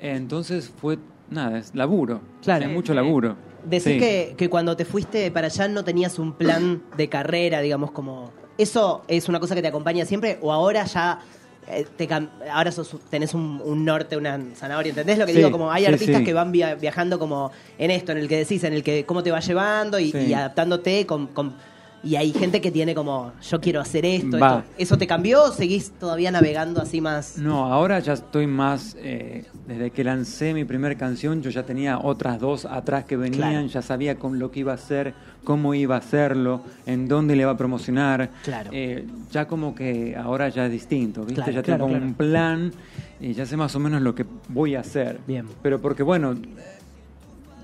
Entonces 0.00 0.72
fue, 0.80 0.98
nada, 1.30 1.58
es 1.58 1.74
laburo, 1.74 2.20
Claro. 2.42 2.64
es 2.66 2.70
mucho 2.72 2.94
laburo. 2.94 3.36
Decís 3.64 3.84
Sí. 3.84 3.98
que, 3.98 4.34
que 4.38 4.48
cuando 4.48 4.76
te 4.76 4.84
fuiste 4.84 5.30
para 5.30 5.48
allá 5.48 5.68
no 5.68 5.84
tenías 5.84 6.18
un 6.18 6.32
plan 6.32 6.82
de 6.96 7.08
carrera, 7.08 7.60
digamos, 7.60 7.90
como... 7.90 8.32
¿Eso 8.56 9.02
es 9.08 9.28
una 9.28 9.40
cosa 9.40 9.54
que 9.54 9.62
te 9.62 9.68
acompaña 9.68 10.04
siempre 10.04 10.38
o 10.42 10.52
ahora 10.52 10.84
ya 10.84 11.20
eh, 11.68 11.86
te 11.96 12.08
ahora 12.50 12.72
sos- 12.72 12.96
tenés 13.10 13.32
un, 13.34 13.60
un 13.64 13.84
norte, 13.84 14.16
una 14.16 14.38
zanahoria? 14.54 14.90
¿Entendés 14.90 15.18
lo 15.18 15.26
que 15.26 15.32
Sí, 15.32 15.38
digo? 15.38 15.50
Como 15.50 15.70
hay 15.70 15.84
sí, 15.84 15.92
artistas 15.92 16.18
sí. 16.18 16.24
que 16.24 16.32
van 16.32 16.52
via- 16.52 16.74
viajando 16.74 17.18
como 17.18 17.50
en 17.78 17.90
esto, 17.90 18.12
en 18.12 18.18
el 18.18 18.28
que 18.28 18.36
decís, 18.38 18.64
en 18.64 18.72
el 18.72 18.82
que 18.82 19.04
cómo 19.04 19.22
te 19.22 19.30
va 19.30 19.40
llevando 19.40 19.98
y, 19.98 20.32
adaptándote 20.32 21.04
con... 21.06 21.26
con- 21.28 21.54
y 22.02 22.16
hay 22.16 22.32
gente 22.32 22.60
que 22.60 22.70
tiene 22.70 22.94
como, 22.94 23.32
yo 23.42 23.60
quiero 23.60 23.80
hacer 23.80 24.04
esto. 24.06 24.38
¿Eso 24.78 24.96
te 24.96 25.06
cambió 25.06 25.44
o 25.44 25.52
seguís 25.52 25.90
todavía 25.92 26.30
navegando 26.30 26.80
así 26.80 27.00
más? 27.00 27.36
No, 27.38 27.66
ahora 27.72 27.98
ya 28.00 28.14
estoy 28.14 28.46
más. 28.46 28.96
eh, 28.98 29.44
desde 29.66 29.90
que 29.90 30.02
lancé 30.02 30.52
mi 30.54 30.64
primera 30.64 30.94
canción, 30.96 31.42
yo 31.42 31.50
ya 31.50 31.62
tenía 31.64 31.98
otras 31.98 32.40
dos 32.40 32.64
atrás 32.64 33.04
que 33.04 33.16
venían, 33.16 33.50
Claro. 33.52 33.66
ya 33.68 33.82
sabía 33.82 34.16
con 34.18 34.38
lo 34.38 34.50
que 34.50 34.60
iba 34.60 34.72
a 34.72 34.74
hacer, 34.76 35.14
cómo 35.44 35.74
iba 35.74 35.94
a 35.94 35.98
hacerlo, 35.98 36.62
en 36.86 37.06
dónde 37.06 37.36
le 37.36 37.42
iba 37.42 37.52
a 37.52 37.56
promocionar. 37.56 38.30
Claro. 38.42 38.70
Eh, 38.72 39.06
ya 39.30 39.46
como 39.46 39.74
que 39.74 40.16
ahora 40.16 40.48
ya 40.48 40.66
es 40.66 40.72
distinto, 40.72 41.20
¿viste? 41.20 41.34
Claro, 41.42 41.52
ya 41.52 41.62
tengo 41.62 41.86
un 41.86 42.14
plan 42.14 42.72
y 43.20 43.32
ya 43.34 43.46
sé 43.46 43.56
más 43.56 43.74
o 43.76 43.78
menos 43.78 44.02
lo 44.02 44.14
que 44.14 44.24
voy 44.48 44.74
a 44.74 44.80
hacer. 44.80 45.20
Bien. 45.26 45.46
Pero 45.62 45.80
porque, 45.80 46.02
bueno. 46.02 46.34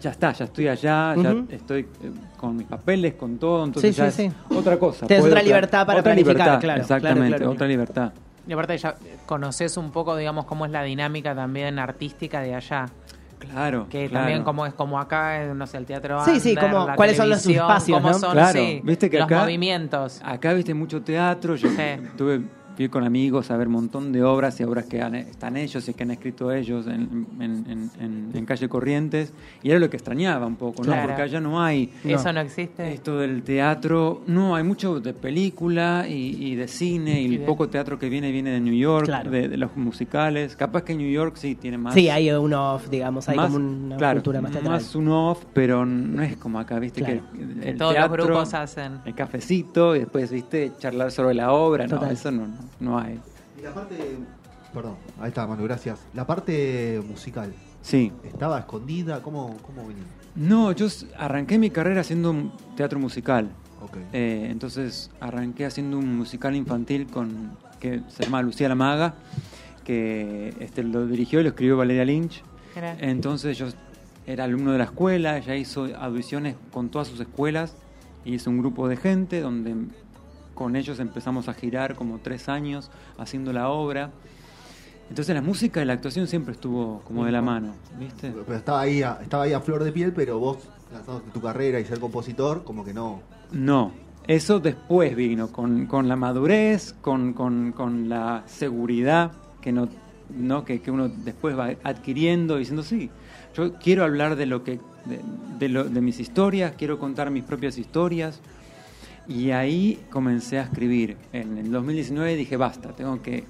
Ya 0.06 0.12
está, 0.12 0.30
ya 0.30 0.44
estoy 0.44 0.68
allá, 0.68 1.16
ya 1.16 1.34
estoy 1.50 1.80
eh, 1.80 2.12
con 2.36 2.56
mis 2.56 2.68
papeles, 2.68 3.14
con 3.14 3.38
todo, 3.38 3.64
entonces 3.64 3.92
Sí, 3.92 4.00
ya 4.00 4.08
sí, 4.08 4.26
es 4.26 4.32
sí. 4.32 4.54
otra 4.56 4.78
cosa. 4.78 5.04
Tenés 5.04 5.20
puedo 5.22 5.34
otra 5.34 5.42
libertad 5.42 5.84
para 5.84 5.98
otra 5.98 6.12
planificar, 6.12 6.36
libertad, 6.46 6.60
claro, 6.60 6.80
Exactamente, 6.80 7.26
claro, 7.26 7.36
claro, 7.38 7.52
otra 7.52 7.66
libertad. 7.66 8.12
Y 8.46 8.52
aparte 8.52 8.78
ya 8.78 8.94
conoces 9.26 9.76
un 9.76 9.90
poco, 9.90 10.14
digamos, 10.14 10.44
cómo 10.44 10.64
es 10.64 10.70
la 10.70 10.84
dinámica 10.84 11.34
también 11.34 11.80
artística 11.80 12.40
de 12.40 12.54
allá. 12.54 12.86
Claro. 13.40 13.88
Que 13.90 14.08
claro. 14.08 14.22
también 14.26 14.44
como 14.44 14.64
es 14.64 14.74
como 14.74 15.00
acá, 15.00 15.42
eh, 15.42 15.52
no 15.56 15.66
sé, 15.66 15.76
el 15.78 15.86
teatro 15.86 16.24
Sí, 16.24 16.38
sí, 16.38 16.50
under, 16.50 16.70
como- 16.70 16.86
la 16.86 16.94
cuáles 16.94 17.16
son 17.16 17.28
los 17.28 17.44
espacios, 17.44 17.98
cómo 17.98 18.12
¿no? 18.12 18.18
son, 18.20 18.30
Claro, 18.30 18.52
sí, 18.60 18.80
viste 18.84 19.10
que 19.10 19.16
los 19.18 19.26
acá- 19.26 19.40
movimientos. 19.40 20.20
Acá 20.24 20.52
viste 20.52 20.72
mucho 20.72 21.02
teatro, 21.02 21.56
yo 21.56 21.68
Sí. 21.68 21.76
tuve 22.16 22.42
fui 22.76 22.88
con 22.88 23.04
amigos 23.04 23.50
a 23.50 23.56
ver 23.56 23.68
un 23.68 23.72
montón 23.74 24.12
de 24.12 24.22
obras 24.22 24.60
y 24.60 24.64
obras 24.64 24.84
que 24.84 25.00
han- 25.00 25.14
están 25.14 25.56
ellos 25.56 25.88
y 25.88 25.94
que 25.94 26.02
han 26.02 26.10
escrito 26.10 26.52
ellos 26.52 26.86
en, 26.86 27.26
en- 27.40 27.64
en- 27.70 27.90
en- 28.00 28.30
en 28.34 28.44
calle 28.46 28.68
Corrientes 28.68 29.32
y 29.62 29.70
era 29.70 29.78
lo 29.78 29.88
que 29.88 29.96
extrañaba 29.96 30.46
un 30.46 30.56
poco, 30.56 30.82
¿no? 30.82 30.92
Claro. 30.92 31.08
Porque 31.08 31.22
allá 31.22 31.40
no 31.40 31.62
hay 31.62 31.90
Eso 32.04 32.32
no 32.32 32.40
existe. 32.40 32.92
esto 32.92 33.18
del 33.18 33.42
teatro, 33.42 34.22
no, 34.26 34.54
hay 34.56 34.62
mucho 34.64 35.00
de 35.00 35.14
película 35.14 36.06
y, 36.08 36.36
y 36.52 36.54
de 36.54 36.68
cine 36.68 37.20
y 37.20 37.24
Y 37.26 37.34
el 37.34 37.40
de- 37.40 37.46
poco 37.46 37.68
teatro 37.68 37.98
que 37.98 38.08
viene 38.08 38.30
viene 38.30 38.50
de 38.50 38.60
New 38.60 38.74
York, 38.74 39.06
Claro. 39.06 39.30
de, 39.30 39.48
de 39.48 39.56
los 39.56 39.74
musicales, 39.76 40.54
capaz 40.56 40.82
que 40.82 40.94
New 40.94 41.10
York 41.10 41.36
sí 41.36 41.54
tiene 41.54 41.78
más 41.78 41.94
Sí, 41.94 42.08
hay 42.10 42.30
un 42.30 42.52
off, 42.52 42.88
digamos, 42.90 43.28
hay 43.28 43.36
más, 43.36 43.50
como 43.52 43.64
una 43.66 43.96
claro, 43.96 44.16
cultura 44.18 44.40
más 44.42 44.52
teatral. 44.52 44.72
más 44.74 44.94
un 44.94 45.08
off, 45.08 45.44
pero 45.54 45.86
no 45.86 46.22
es 46.22 46.36
como 46.36 46.58
acá, 46.58 46.78
viste 46.78 47.02
Claro. 47.02 47.22
que 47.62 47.70
el 47.70 47.76
Todos 47.78 47.94
teatro, 47.94 48.16
los 48.18 48.26
grupos 48.26 48.54
hacen. 48.54 48.98
el 49.04 49.14
cafecito 49.14 49.96
y 49.96 50.00
después 50.00 50.30
viste 50.30 50.72
charlar 50.78 51.10
sobre 51.10 51.34
la 51.34 51.52
obra, 51.52 51.86
no, 51.86 52.04
eso 52.06 52.30
no, 52.30 52.46
no, 52.48 52.54
no 52.80 52.98
hay. 52.98 53.20
Y 53.58 53.62
la 53.62 53.72
parte. 53.74 53.96
Perdón, 54.74 54.96
ahí 55.20 55.28
está, 55.28 55.46
Manu, 55.46 55.64
gracias. 55.64 55.98
La 56.14 56.26
parte 56.26 57.00
musical, 57.08 57.54
Sí. 57.80 58.12
¿estaba 58.24 58.58
escondida? 58.58 59.22
¿Cómo, 59.22 59.56
cómo 59.62 59.86
venía? 59.86 60.02
No, 60.34 60.72
yo 60.72 60.88
arranqué 61.16 61.56
mi 61.58 61.70
carrera 61.70 62.00
haciendo 62.00 62.30
un 62.30 62.52
teatro 62.76 62.98
musical. 62.98 63.48
Ok. 63.80 63.96
Eh, 64.12 64.48
entonces 64.50 65.10
arranqué 65.20 65.66
haciendo 65.66 65.98
un 65.98 66.16
musical 66.16 66.56
infantil 66.56 67.06
con 67.06 67.56
que 67.78 68.02
se 68.08 68.24
llama 68.24 68.42
Lucía 68.42 68.68
la 68.68 68.74
Maga, 68.74 69.14
que 69.84 70.54
este, 70.60 70.82
lo 70.82 71.06
dirigió 71.06 71.40
y 71.40 71.44
lo 71.44 71.50
escribió 71.50 71.76
Valeria 71.76 72.04
Lynch. 72.04 72.42
Mira. 72.74 72.96
Entonces 73.00 73.56
yo 73.56 73.66
era 74.26 74.44
alumno 74.44 74.72
de 74.72 74.78
la 74.78 74.84
escuela, 74.84 75.38
ella 75.38 75.54
hizo 75.54 75.86
audiciones 75.96 76.56
con 76.72 76.88
todas 76.90 77.06
sus 77.08 77.20
escuelas 77.20 77.76
y 78.24 78.34
hizo 78.34 78.50
un 78.50 78.58
grupo 78.58 78.88
de 78.88 78.96
gente 78.96 79.40
donde 79.40 79.76
con 80.56 80.74
ellos 80.74 80.98
empezamos 80.98 81.48
a 81.48 81.54
girar 81.54 81.94
como 81.94 82.18
tres 82.18 82.48
años 82.48 82.90
haciendo 83.18 83.52
la 83.52 83.68
obra. 83.68 84.10
Entonces 85.08 85.32
la 85.36 85.42
música 85.42 85.80
y 85.80 85.84
la 85.84 85.92
actuación 85.92 86.26
siempre 86.26 86.52
estuvo 86.54 87.00
como 87.04 87.24
de 87.24 87.30
la 87.30 87.40
mano, 87.42 87.74
¿viste? 88.00 88.32
Pero 88.44 88.58
estaba 88.58 88.80
ahí, 88.80 89.02
a, 89.04 89.20
estaba 89.22 89.44
ahí 89.44 89.52
a 89.52 89.60
flor 89.60 89.84
de 89.84 89.92
piel, 89.92 90.12
pero 90.12 90.40
vos, 90.40 90.58
tu 91.32 91.40
carrera 91.40 91.78
y 91.78 91.84
ser 91.84 92.00
compositor, 92.00 92.64
como 92.64 92.84
que 92.84 92.92
no. 92.92 93.20
No, 93.52 93.92
eso 94.26 94.58
después 94.58 95.14
vino, 95.14 95.52
con, 95.52 95.86
con 95.86 96.08
la 96.08 96.16
madurez, 96.16 96.92
con, 97.00 97.34
con- 97.34 97.70
con 97.70 98.08
la 98.08 98.42
seguridad 98.46 99.30
que, 99.60 99.70
no, 99.70 99.88
no, 100.36 100.64
que, 100.64 100.80
que 100.80 100.90
uno 100.90 101.08
después 101.08 101.56
va 101.56 101.70
adquiriendo, 101.84 102.56
diciendo, 102.56 102.82
sí, 102.82 103.08
yo 103.56 103.74
quiero 103.74 104.02
hablar 104.02 104.34
de, 104.34 104.46
lo 104.46 104.64
que, 104.64 104.80
de, 105.04 105.20
de 105.60 105.68
lo- 105.68 105.84
de 105.84 106.00
mis 106.00 106.18
historias, 106.18 106.72
quiero 106.76 106.98
contar 106.98 107.30
mis 107.30 107.44
propias 107.44 107.78
historias. 107.78 108.40
Y 109.28 109.50
ahí 109.50 110.00
comencé 110.10 110.58
a 110.58 110.62
escribir. 110.62 111.16
En 111.32 111.58
el 111.58 111.70
2019 111.70 112.36
dije, 112.36 112.56
basta, 112.56 112.90
tengo 112.94 113.20
que... 113.22 113.44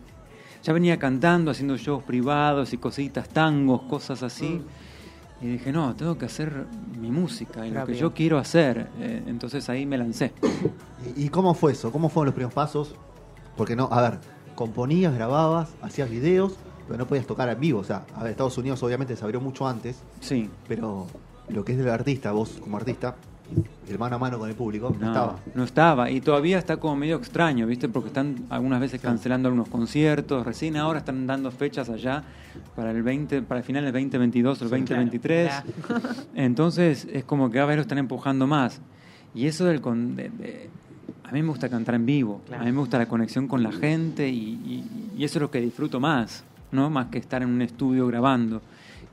Ya 0.63 0.73
venía 0.73 0.99
cantando, 0.99 1.51
haciendo 1.51 1.77
shows 1.77 2.03
privados 2.03 2.73
y 2.73 2.79
cositas, 2.79 3.29
tangos, 3.29 3.83
cosas 3.83 4.23
así. 4.23 4.61
Y 5.41 5.47
dije, 5.47 5.71
no, 5.71 5.95
tengo 5.95 6.17
que 6.17 6.25
hacer 6.25 6.67
mi 6.99 7.11
música 7.11 7.67
y 7.67 7.71
lo 7.71 7.85
que 7.87 7.95
yo 7.95 8.15
quiero 8.15 8.39
hacer. 8.39 8.89
Eh, 8.99 9.23
entonces 9.27 9.69
ahí 9.69 9.87
me 9.87 9.99
lancé. 9.99 10.33
¿Y, 11.17 11.27
y 11.27 11.29
cómo 11.29 11.55
fue 11.55 11.73
eso? 11.73 11.93
¿Cómo 11.93 12.09
fueron 12.09 12.27
los 12.27 12.35
primeros 12.35 12.55
pasos? 12.55 12.97
Porque 13.57 13.77
no, 13.77 13.89
a 13.93 14.01
ver, 14.01 14.19
componías, 14.55 15.15
grababas, 15.15 15.75
hacías 15.83 16.11
videos, 16.11 16.57
pero 16.87 16.99
no 16.99 17.07
podías 17.07 17.27
tocar 17.27 17.49
en 17.49 17.61
vivo. 17.61 17.81
O 17.81 17.85
sea, 17.85 18.05
a 18.15 18.23
ver, 18.23 18.33
Estados 18.33 18.59
Unidos 18.59 18.83
obviamente 18.83 19.15
se 19.15 19.25
abrió 19.25 19.41
mucho 19.41 19.69
antes, 19.69 20.03
Sí, 20.21 20.51
pero 20.67 21.07
lo 21.49 21.65
que 21.65 21.73
es 21.73 21.79
del 21.79 21.91
artista, 21.91 22.33
vos 22.33 22.59
como 22.61 22.77
artista, 22.77 23.15
el 23.89 23.99
mano 23.99 24.17
a 24.17 24.19
mano 24.19 24.39
con 24.39 24.49
el 24.49 24.55
público. 24.57 24.91
No, 24.91 24.99
No, 24.99 25.07
estaba. 25.13 25.39
no 25.55 25.65
estaba. 25.65 26.11
Y 26.11 26.21
todavía 26.21 26.59
está 26.59 26.77
como 26.79 26.97
medio 26.97 27.17
extraño, 27.17 27.67
¿viste? 27.67 27.89
Porque 27.89 28.09
están 28.09 28.47
algunas 28.51 28.81
veces 28.81 29.01
cancelando 29.01 29.49
algunos 29.49 29.69
conciertos. 29.69 30.45
Recién 30.45 30.77
ahora 30.77 30.99
están 30.99 31.27
dando 31.27 31.51
fechas 31.53 31.89
allá 31.89 32.25
para 32.75 32.91
el 32.91 33.03
20, 33.03 33.43
para 33.43 33.61
el 33.61 33.65
final 33.65 33.85
del 33.85 33.93
2022 33.93 34.61
o 34.61 34.65
el 34.65 34.71
2023. 34.71 35.53
Entonces 36.35 37.07
es 37.13 37.25
como 37.25 37.49
que 37.51 37.55
cada 37.55 37.67
vez 37.67 37.77
lo 37.77 37.83
están 37.83 37.99
empujando 37.99 38.47
más. 38.47 38.81
Y 39.35 39.47
eso 39.47 39.65
del 39.67 39.81
con- 39.81 40.17
de- 40.17 40.31
de- 40.31 40.71
a 41.25 41.33
mí 41.33 41.43
me 41.43 41.49
gusta 41.49 41.69
cantar 41.69 41.95
en 41.95 42.07
vivo. 42.07 42.41
Claro. 42.47 42.63
A 42.63 42.67
mí 42.67 42.73
me 42.73 42.79
gusta 42.79 42.99
la 42.99 43.07
conexión 43.07 43.49
con 43.49 43.63
la 43.63 43.73
gente 43.73 44.29
y, 44.29 44.35
y- 44.65 45.11
y 45.19 45.25
eso 45.25 45.39
es 45.39 45.43
lo 45.43 45.51
que 45.51 45.61
disfruto 45.61 46.01
más, 46.01 46.45
¿no? 46.73 46.89
Más 46.91 47.07
que 47.07 47.19
estar 47.19 47.43
en 47.43 47.51
un 47.51 47.63
estudio 47.63 48.07
grabando, 48.07 48.63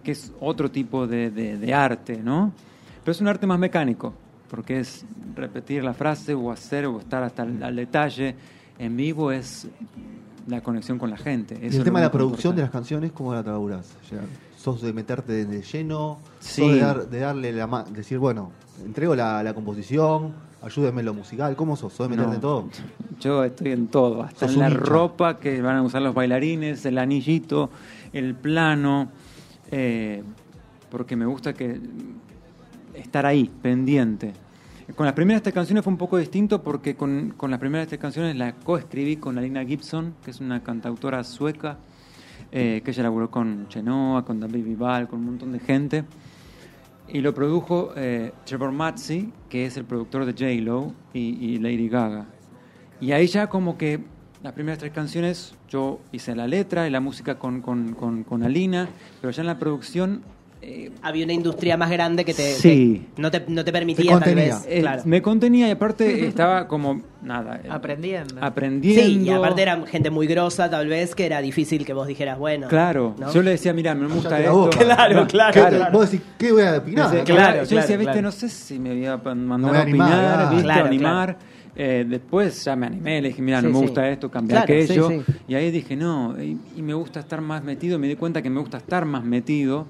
que 0.03 0.11
es 0.11 0.31
otro 0.39 0.69
tipo 0.71 1.07
de, 1.07 1.29
de- 1.31 1.57
de 1.57 1.73
arte, 1.73 2.17
¿no? 2.23 2.51
Pero 3.03 3.11
es 3.11 3.21
un 3.21 3.27
arte 3.27 3.45
más 3.47 3.59
mecánico, 3.59 4.13
porque 4.53 4.79
es 4.81 5.03
repetir 5.35 5.83
la 5.83 5.95
frase 5.95 6.35
o 6.35 6.51
hacer 6.51 6.85
o 6.85 6.99
estar 6.99 7.23
hasta 7.23 7.41
el 7.41 7.63
al 7.63 7.75
detalle. 7.75 8.35
En 8.77 8.95
vivo 8.95 9.31
es 9.31 9.67
la 10.47 10.61
conexión 10.61 10.99
con 10.99 11.09
la 11.09 11.17
gente. 11.17 11.57
Y 11.59 11.75
el 11.75 11.83
tema 11.83 11.97
de 12.01 12.05
la 12.05 12.11
producción 12.11 12.55
de 12.55 12.61
las 12.61 12.69
canciones, 12.69 13.11
¿cómo 13.13 13.33
la 13.33 13.41
trabajas? 13.41 13.95
¿Sos 14.55 14.83
de 14.83 14.93
meterte 14.93 15.43
de 15.45 15.61
lleno? 15.63 16.19
Sí. 16.39 16.61
¿Sos 16.61 16.71
de, 16.73 16.79
dar- 16.79 17.09
de 17.09 17.19
darle 17.19 17.51
la 17.51 17.65
ma- 17.65 17.83
decir, 17.83 18.19
bueno, 18.19 18.51
entrego 18.85 19.15
la, 19.15 19.41
la 19.41 19.55
composición, 19.55 20.33
ayúdenme 20.61 20.99
en 21.01 21.05
lo 21.07 21.13
musical? 21.15 21.55
¿Cómo 21.55 21.75
sos? 21.75 21.91
¿Sos 21.93 22.07
de 22.07 22.15
meterte 22.15 22.29
No. 22.29 22.35
en 22.35 22.41
todo? 22.41 22.69
Yo 23.19 23.43
estoy 23.43 23.71
en 23.71 23.87
todo, 23.87 24.21
hasta 24.21 24.45
en 24.45 24.59
la 24.59 24.69
ropa 24.69 25.39
que 25.39 25.63
van 25.63 25.77
a 25.77 25.81
usar 25.81 26.03
los 26.03 26.13
bailarines, 26.13 26.85
el 26.85 26.99
anillito, 26.99 27.71
el 28.13 28.35
plano, 28.35 29.09
eh, 29.71 30.21
porque 30.91 31.15
me 31.15 31.25
gusta 31.25 31.53
que 31.53 31.79
estar 32.93 33.25
ahí, 33.25 33.49
pendiente. 33.61 34.33
Con 34.95 35.07
las 35.07 35.15
primeras 35.15 35.41
tres 35.41 35.55
canciones 35.55 35.83
fue 35.83 35.91
un 35.91 35.97
poco 35.97 36.19
distinto 36.19 36.61
porque 36.61 36.95
con, 36.95 37.33
con 37.35 37.49
las 37.49 37.59
primeras 37.59 37.87
tres 37.87 37.99
canciones 37.99 38.35
la 38.35 38.53
coescribí 38.53 39.15
con 39.15 39.39
Alina 39.39 39.65
Gibson, 39.65 40.13
que 40.23 40.29
es 40.29 40.39
una 40.39 40.61
cantautora 40.61 41.23
sueca, 41.23 41.79
eh, 42.51 42.83
que 42.85 42.91
ella 42.91 43.01
laburó 43.01 43.31
con 43.31 43.67
Chenoa, 43.69 44.23
con 44.23 44.39
David 44.39 44.63
Vival, 44.63 45.07
con 45.07 45.21
un 45.21 45.25
montón 45.25 45.51
de 45.51 45.59
gente. 45.59 46.03
Y 47.07 47.21
lo 47.21 47.33
produjo 47.33 47.91
eh, 47.95 48.33
Trevor 48.45 48.71
Matzi, 48.71 49.33
que 49.49 49.65
es 49.65 49.77
el 49.77 49.85
productor 49.85 50.25
de 50.25 50.33
J-Lo 50.33 50.93
y, 51.11 51.43
y 51.43 51.57
Lady 51.57 51.89
Gaga. 51.89 52.27
Y 53.01 53.13
ahí 53.13 53.25
ya 53.25 53.47
como 53.47 53.79
que 53.79 53.99
las 54.43 54.53
primeras 54.53 54.77
tres 54.77 54.91
canciones 54.91 55.55
yo 55.69 56.01
hice 56.11 56.35
la 56.35 56.45
letra 56.45 56.87
y 56.87 56.91
la 56.91 56.99
música 56.99 57.39
con, 57.39 57.61
con, 57.61 57.95
con, 57.95 58.23
con 58.23 58.43
Alina, 58.43 58.89
pero 59.21 59.31
ya 59.31 59.41
en 59.41 59.47
la 59.47 59.57
producción 59.57 60.21
eh, 60.63 60.89
Había 61.01 61.25
una 61.25 61.33
industria 61.33 61.75
más 61.75 61.91
grande 61.91 62.23
que 62.23 62.33
te, 62.33 62.53
Sí. 62.53 63.05
te- 63.15 63.21
no, 63.21 63.29
te, 63.29 63.43
no 63.47 63.65
te 63.65 63.71
permitía 63.73 64.17
Te 64.19 64.25
tal 64.25 64.35
vez. 64.35 64.65
eh, 64.69 64.79
claro. 64.79 65.01
me 65.05 65.21
contenía 65.21 65.67
y 65.67 65.71
aparte 65.71 66.25
estaba 66.27 66.67
como, 66.67 67.01
nada, 67.21 67.59
eh, 67.63 67.67
Aprendiendo. 67.69 68.35
aprendiendo. 68.41 69.01
Sí, 69.03 69.19
y 69.23 69.29
aparte 69.29 69.61
era 69.63 69.85
gente 69.85 70.09
muy 70.09 70.27
grosa, 70.27 70.69
tal 70.69 70.87
vez, 70.87 71.13
que 71.13 71.25
era 71.25 71.41
difícil 71.41 71.85
que 71.85 71.91
vos 71.93 72.07
dijeras, 72.07 72.39
bueno. 72.39 72.67
Claro, 72.69 73.15
¿no? 73.19 73.33
yo 73.33 73.41
le 73.41 73.51
decía, 73.51 73.73
mira, 73.73 73.93
me 73.95 74.07
gusta 74.07 74.39
esto. 74.39 74.69
Claro, 74.69 75.27
claro, 75.27 75.53
¿Qué- 75.53 75.75
claro. 75.75 75.91
Vos 75.91 76.09
decís, 76.11 76.25
¿qué 76.37 76.51
voy 76.53 76.61
a 76.63 76.77
opinar? 76.77 77.09
Claro, 77.09 77.23
claro, 77.25 77.63
yo 77.65 77.77
decía, 77.77 77.97
viste, 77.97 78.11
claro. 78.13 78.21
no 78.21 78.31
sé 78.31 78.47
si 78.49 78.79
me 78.79 78.93
voy 78.93 79.05
a 79.05 79.17
mandar 79.17 79.71
voy 79.71 79.77
a 79.77 79.81
a 79.81 79.83
opinar, 79.83 80.11
animar, 80.13 80.39
ah. 80.39 80.49
¿viste? 80.51 80.63
Claro, 80.63 80.85
animar. 80.85 81.37
Eh, 81.75 82.05
después 82.07 82.63
ya 82.63 82.75
me 82.75 82.85
animé, 82.85 83.19
le 83.19 83.29
dije, 83.29 83.41
mira, 83.41 83.59
no 83.61 83.69
me 83.69 83.75
sí. 83.79 83.81
gusta 83.81 84.07
esto, 84.07 84.29
cambiar 84.29 84.65
Claro, 84.65 84.81
aquello. 84.83 85.09
sí. 85.09 85.21
Y 85.47 85.55
ahí 85.55 85.71
dije, 85.71 85.95
no, 85.95 86.39
y, 86.41 86.55
y 86.77 86.81
me 86.83 86.93
gusta 86.93 87.19
estar 87.19 87.41
más 87.41 87.63
metido, 87.63 87.97
me 87.97 88.07
di 88.07 88.15
cuenta 88.15 88.41
que 88.43 88.49
me 88.51 88.59
gusta 88.59 88.77
estar 88.77 89.05
más 89.05 89.23
metido. 89.25 89.87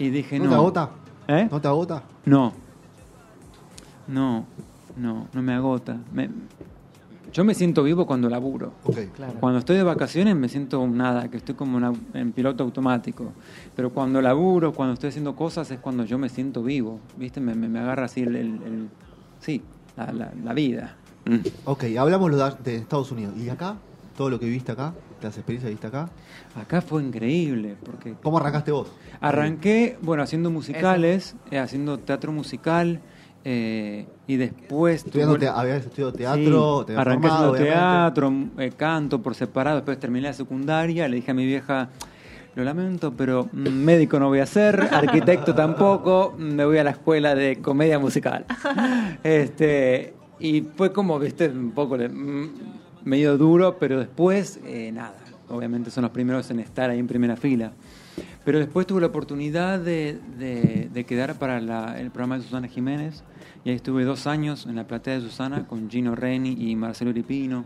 Y 0.00 0.08
dije, 0.10 0.38
¿No 0.38 0.44
no. 0.46 0.50
te 0.50 0.56
agota? 0.56 0.90
¿Eh? 1.28 1.48
¿No 1.48 1.60
te 1.60 1.68
agota? 1.68 2.02
No. 2.24 2.52
No, 4.08 4.44
no, 4.96 5.28
no 5.32 5.42
me 5.42 5.52
agota. 5.54 5.98
Me- 6.12 6.28
yo 7.32 7.44
me 7.44 7.54
siento 7.54 7.84
vivo 7.84 8.06
cuando 8.06 8.28
laburo. 8.28 8.72
Ok. 8.82 8.96
Claro. 9.14 9.34
Cuando 9.38 9.60
estoy 9.60 9.76
de 9.76 9.84
vacaciones 9.84 10.34
me 10.34 10.48
siento 10.48 10.84
nada, 10.88 11.28
que 11.30 11.36
estoy 11.36 11.54
como 11.54 11.76
una- 11.76 11.92
en 12.14 12.32
piloto 12.32 12.64
automático. 12.64 13.32
Pero 13.76 13.90
cuando 13.90 14.20
laburo, 14.20 14.72
cuando 14.72 14.94
estoy 14.94 15.10
haciendo 15.10 15.36
cosas, 15.36 15.70
es 15.70 15.78
cuando 15.78 16.04
yo 16.04 16.18
me 16.18 16.28
siento 16.28 16.62
vivo. 16.64 16.98
¿Viste? 17.16 17.40
Me, 17.40 17.54
me- 17.54 17.68
me 17.68 17.78
agarra 17.78 18.06
así 18.06 18.22
el. 18.22 18.34
el- 18.34 18.62
el- 18.64 18.88
sí, 19.38 19.62
la, 19.96 20.12
la- 20.12 20.32
la 20.42 20.52
vida. 20.54 20.96
Mm. 21.26 21.36
Ok, 21.66 21.84
hablamos 21.98 22.32
de, 22.32 22.70
de 22.72 22.76
Estados 22.78 23.12
Unidos. 23.12 23.34
¿Y 23.36 23.48
acá? 23.48 23.76
¿Todo 24.16 24.28
lo 24.30 24.40
que 24.40 24.46
viste 24.46 24.72
acá? 24.72 24.92
¿Las 25.22 25.36
experiencias 25.36 25.68
que 25.68 25.74
viste 25.74 25.86
acá? 25.86 26.08
Acá 26.54 26.80
fue 26.80 27.02
increíble, 27.02 27.76
porque 27.84 28.14
¿Cómo 28.22 28.38
arrancaste 28.38 28.72
vos? 28.72 28.90
Arranqué, 29.20 29.98
bueno, 30.00 30.22
haciendo 30.22 30.50
musicales, 30.50 31.36
eh, 31.50 31.58
haciendo 31.58 31.98
teatro 31.98 32.32
musical, 32.32 33.00
eh, 33.44 34.06
y 34.26 34.36
después... 34.36 35.04
Estudiando 35.04 35.34
tuve- 35.36 35.40
te- 35.40 35.48
habías 35.48 35.84
estudiado 35.84 36.12
teatro, 36.12 36.80
Sí, 36.80 36.86
te 36.86 36.92
habías 36.92 37.06
arranqué 37.06 37.28
formado, 37.28 37.52
haciendo 37.54 37.74
teatro, 37.74 38.32
eh, 38.58 38.72
canto 38.76 39.20
por 39.22 39.34
separado, 39.34 39.76
después 39.76 39.98
terminé 39.98 40.28
la 40.28 40.32
secundaria, 40.32 41.06
le 41.08 41.16
dije 41.16 41.30
a 41.30 41.34
mi 41.34 41.44
vieja, 41.44 41.90
lo 42.54 42.64
lamento, 42.64 43.12
pero 43.14 43.48
mm, 43.52 43.68
médico 43.68 44.18
no 44.18 44.28
voy 44.28 44.40
a 44.40 44.46
ser, 44.46 44.80
arquitecto 44.92 45.54
tampoco, 45.54 46.34
mm, 46.38 46.42
me 46.42 46.64
voy 46.64 46.78
a 46.78 46.84
la 46.84 46.90
escuela 46.90 47.34
de 47.34 47.60
comedia 47.60 47.98
musical. 47.98 48.46
este 49.22 50.14
Y 50.38 50.62
fue 50.62 50.92
como, 50.92 51.18
viste, 51.18 51.48
un 51.48 51.72
poco 51.72 51.96
mm, 51.96 52.48
medio 53.04 53.36
duro, 53.38 53.76
pero 53.78 53.98
después, 53.98 54.60
eh, 54.64 54.90
nada, 54.92 55.14
obviamente 55.48 55.90
son 55.90 56.02
los 56.02 56.10
primeros 56.12 56.50
en 56.50 56.60
estar 56.60 56.90
ahí 56.90 56.98
en 56.98 57.06
primera 57.06 57.36
fila. 57.36 57.72
Pero 58.44 58.58
después 58.58 58.86
tuve 58.86 59.00
la 59.02 59.08
oportunidad 59.08 59.78
de, 59.78 60.18
de- 60.38 60.88
de 60.92 61.04
quedar 61.04 61.38
para 61.38 61.60
la- 61.60 61.98
el 62.00 62.10
programa 62.10 62.36
de 62.38 62.42
Susana 62.44 62.68
Jiménez. 62.68 63.22
Y 63.64 63.70
ahí 63.70 63.76
estuve 63.76 64.04
dos 64.04 64.26
años 64.26 64.66
en 64.66 64.76
la 64.76 64.86
platea 64.86 65.14
de 65.14 65.20
Susana 65.20 65.66
con 65.66 65.90
Gino 65.90 66.14
Reni 66.14 66.56
y 66.58 66.74
Marcelo 66.76 67.10
Uripino. 67.10 67.64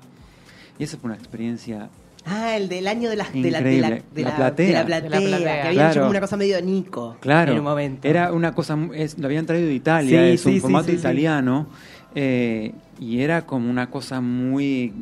Y 0.79 0.85
esa 0.85 0.97
fue 0.99 1.09
una 1.09 1.17
experiencia. 1.17 1.89
Ah, 2.27 2.57
el 2.57 2.69
del 2.69 2.89
año 2.89 3.11
de 3.11 3.17
la, 3.17 3.25
de 3.31 3.51
la, 3.51 3.61
de 3.61 3.79
la, 3.81 3.91
de 3.91 4.23
La 4.23 4.31
la- 4.31 4.37
platea. 4.37 4.67
de 4.67 4.73
la 4.73 5.01
De 5.01 5.09
la 5.11 5.19
platea, 5.19 5.39
que 5.39 5.69
había 5.69 5.73
Claro. 5.73 5.91
hecho 5.91 6.01
como 6.01 6.11
una 6.11 6.21
cosa 6.21 6.37
medio 6.37 6.61
Nico 6.63 7.17
Claro, 7.21 7.53
en 7.53 7.59
un 7.59 7.65
momento. 7.65 8.09
era 8.09 8.33
una 8.33 8.53
cosa, 8.55 8.77
es- 8.95 9.19
lo 9.19 9.27
habían 9.27 9.47
traído 9.47 9.69
de 9.69 9.75
Italia, 9.75 10.21
Sí, 10.27 10.33
es 10.33 10.41
sí, 10.41 10.49
un 10.49 10.55
sí, 10.55 10.61
formato 10.61 10.87
sí, 10.87 10.93
sí. 10.93 10.99
italiano. 10.99 11.67
eh, 12.17 12.73
y 13.01 13.21
era 13.21 13.45
como 13.45 13.69
una 13.69 13.91
cosa 13.91 14.21
muy 14.21 14.93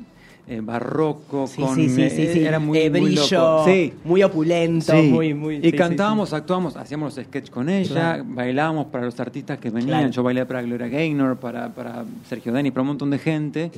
eh, 0.57 0.61
barroco, 0.61 1.47
Sí, 1.47 1.63
con, 1.63 1.75
sí, 1.75 1.89
sí, 1.89 2.11
sí, 2.11 2.23
eh, 2.23 2.31
sí. 2.33 2.45
era 2.45 2.59
muy, 2.59 2.79
Eh, 2.79 2.91
muy 2.91 3.01
brillo, 3.01 3.23
loco. 3.31 3.65
Sí. 3.67 3.93
muy 4.05 4.23
opulento, 4.23 4.93
Sí. 4.93 5.03
muy, 5.09 5.35
muy. 5.35 5.57
Y 5.57 5.61
sí, 5.63 5.71
sí, 5.71 5.77
cantábamos, 5.77 6.33
actuábamos, 6.33 6.77
hacíamos 6.77 7.17
los 7.17 7.25
sketches 7.25 7.51
con 7.51 7.69
ella, 7.69 7.91
Claro. 7.93 8.25
bailábamos 8.27 8.87
para 8.87 9.05
los 9.05 9.19
artistas 9.21 9.59
que 9.59 9.71
venían. 9.71 9.89
Claro. 9.99 10.11
Yo 10.11 10.23
bailé 10.23 10.45
para 10.47 10.63
Gloria 10.63 10.89
Gaynor, 10.89 11.37
para, 11.37 11.69
para 11.71 12.05
Sergio 12.29 12.53
Denis, 12.53 12.73
para 12.73 12.83
un 12.83 12.89
montón 12.89 13.11
de 13.11 13.19
gente, 13.19 13.71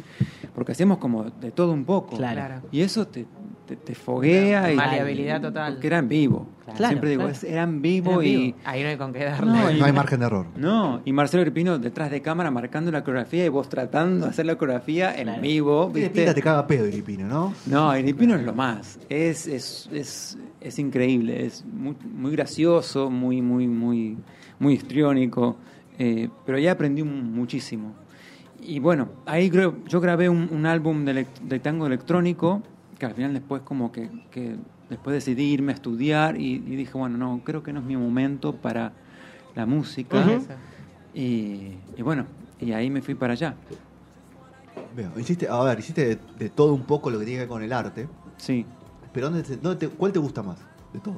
porque 0.55 0.73
hacíamos 0.73 0.99
como 0.99 1.25
de 1.25 1.51
todo 1.51 1.73
un 1.73 1.85
poco. 1.85 2.17
Claro. 2.17 2.61
Y 2.73 2.81
eso 2.81 3.07
te, 3.07 3.27
te, 3.67 3.77
te 3.77 3.95
foguea 3.95 4.73
y. 4.73 4.77
Maleabilidad 4.77 5.41
total. 5.41 5.75
Porque 5.75 5.87
era 5.87 5.99
en 5.99 6.09
vivo. 6.09 6.47
Claro, 6.65 6.89
Siempre 6.89 7.11
digo, 7.11 7.21
claro. 7.23 7.33
es- 7.33 7.45
era 7.45 7.63
en 7.63 7.83
vivo 7.83 8.23
y. 8.23 8.37
vivo. 8.37 8.57
Ahí 8.65 8.83
no 8.83 8.89
hay 8.89 8.97
con 8.97 9.13
qué 9.13 9.25
darle. 9.25 9.51
No, 9.53 9.71
y- 9.71 9.79
No 9.79 9.85
hay 9.85 9.93
margen 9.93 10.21
de 10.21 10.27
error. 10.27 10.47
No, 10.57 11.01
y 11.05 11.13
Marcelo 11.13 11.43
Gripino 11.43 11.79
detrás 11.79 12.11
de 12.11 12.23
cámara 12.23 12.51
marcando 12.51 12.91
la 12.91 13.03
coreografía 13.05 13.45
y 13.45 13.49
vos 13.49 13.69
tratando 13.69 14.27
de 14.27 14.31
hacer 14.31 14.47
la 14.47 14.57
coreografía 14.57 15.15
en 15.17 15.25
Claro. 15.25 15.43
vivo. 15.43 15.89
¿viste? 15.91 16.33
te 16.33 16.43
caga 16.43 16.67
pedo, 16.67 16.87
Iripino, 16.87 17.27
¿no? 17.27 17.53
No, 17.67 17.91
Gripino 17.93 18.35
es 18.35 18.43
lo 18.43 18.55
más. 18.55 18.99
Es, 19.09 19.47
es, 19.47 19.89
es, 19.93 20.39
es 20.61 20.79
increíble, 20.79 21.45
es 21.47 21.65
muy, 21.65 21.95
muy 22.15 22.33
gracioso, 22.33 23.11
muy, 23.11 23.43
muy, 23.43 23.67
muy, 23.69 24.17
muy 24.59 24.75
histriónico. 24.75 25.57
eh, 25.99 26.29
pero 26.45 26.59
ya 26.59 26.73
aprendí 26.73 27.03
muchísimo. 27.05 27.95
Y 28.67 28.79
bueno, 28.81 29.09
ahí 29.27 29.51
creo- 29.51 29.77
yo 29.87 30.01
grabé 30.01 30.29
un, 30.29 30.49
un 30.51 30.65
álbum 30.67 31.05
de, 31.05 31.27
de 31.43 31.59
tango 31.61 31.87
electrónico 31.87 32.63
que 33.09 33.11
al 33.13 33.17
final 33.17 33.33
después 33.35 33.63
como 33.63 33.93
que, 33.93 34.11
que 34.31 34.57
después 34.89 35.15
decidí 35.15 35.45
irme 35.53 35.73
a 35.73 35.75
estudiar 35.75 36.41
y, 36.41 36.55
y 36.55 36.77
dije, 36.77 36.93
bueno, 36.97 37.17
no, 37.19 37.41
creo 37.45 37.63
que 37.63 37.73
no 37.73 37.81
es 37.81 37.87
mi 37.87 37.97
momento 37.97 38.55
para 38.55 38.93
la 39.55 39.67
música. 39.67 40.25
Y, 41.13 41.77
y 41.97 42.03
bueno, 42.03 42.27
y 42.61 42.73
ahí 42.73 42.91
me 42.91 43.03
fui 43.03 43.15
para 43.15 43.35
allá. 43.35 43.55
Veo, 44.97 45.11
hiciste, 45.19 45.49
a 45.49 45.61
ver, 45.63 45.79
hiciste 45.79 46.07
de, 46.07 46.19
de 46.39 46.49
todo 46.51 46.73
un 46.73 46.83
poco 46.85 47.11
lo 47.11 47.19
que 47.19 47.25
tiene 47.25 47.39
que 47.39 47.43
ver 47.43 47.49
con 47.49 47.63
el 47.63 47.73
arte. 47.73 48.09
Sí, 48.37 48.65
Pero 49.13 49.29
¿dónde 49.31 49.43
te- 49.43 49.57
dónde 49.57 49.87
te- 49.89 49.95
¿cuál 49.95 50.13
te 50.13 50.19
gusta 50.19 50.43
más 50.43 50.59
de 50.93 51.01
todos? 51.01 51.17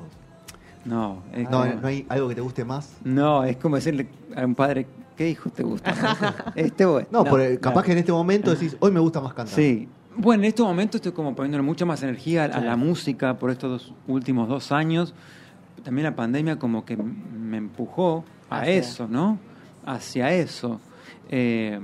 no. 0.84 1.22
es 1.32 1.44
No, 1.50 1.62
como- 1.62 1.74
no 1.80 1.88
hay 1.88 2.06
algo 2.08 2.28
que 2.28 2.34
te 2.34 2.40
guste 2.40 2.64
más. 2.64 2.96
No, 3.04 3.44
es 3.44 3.56
como 3.56 3.76
decirle 3.76 4.08
a 4.36 4.44
un 4.44 4.54
padre, 4.54 4.86
¿qué 5.16 5.28
hijo 5.30 5.50
te 5.50 5.62
gusta? 5.62 5.94
más? 5.94 6.18
este 6.56 6.84
bueno. 6.86 7.08
No, 7.10 7.24
por 7.24 7.40
el- 7.40 7.58
capaz 7.60 7.80
no. 7.80 7.86
que 7.86 7.92
en 7.92 7.98
este 7.98 8.12
momento 8.12 8.50
decís, 8.50 8.76
hoy 8.80 8.92
me 8.92 9.00
gusta 9.00 9.20
más 9.20 9.34
cantar. 9.34 9.54
Sí. 9.54 9.88
Bueno, 10.18 10.42
en 10.44 10.48
estos 10.48 10.66
momentos 10.66 10.96
estoy 10.96 11.12
como 11.12 11.34
poniéndole 11.34 11.62
mucha 11.62 11.84
más 11.84 12.02
energía 12.02 12.44
a 12.44 12.60
la 12.60 12.76
música 12.76 13.38
por 13.38 13.50
estos 13.50 13.70
dos 13.70 13.94
últimos 14.08 14.48
dos 14.48 14.72
años. 14.72 15.14
También 15.84 16.04
la 16.04 16.16
pandemia 16.16 16.58
como 16.58 16.84
que 16.84 16.96
me 16.96 17.56
empujó 17.58 18.24
a 18.50 18.60
Hacia- 18.60 18.74
eso, 18.74 19.08
¿no? 19.08 19.38
Hacia 19.84 20.32
eso. 20.32 20.80
Eh, 21.28 21.78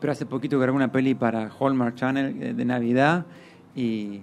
pero 0.00 0.12
hace 0.12 0.26
poquito 0.26 0.58
grabé 0.58 0.76
una 0.76 0.92
peli 0.92 1.14
para 1.14 1.50
Hallmark 1.58 1.94
Channel 1.94 2.42
eh, 2.42 2.52
de 2.54 2.64
Navidad 2.64 3.26
y 3.74 4.20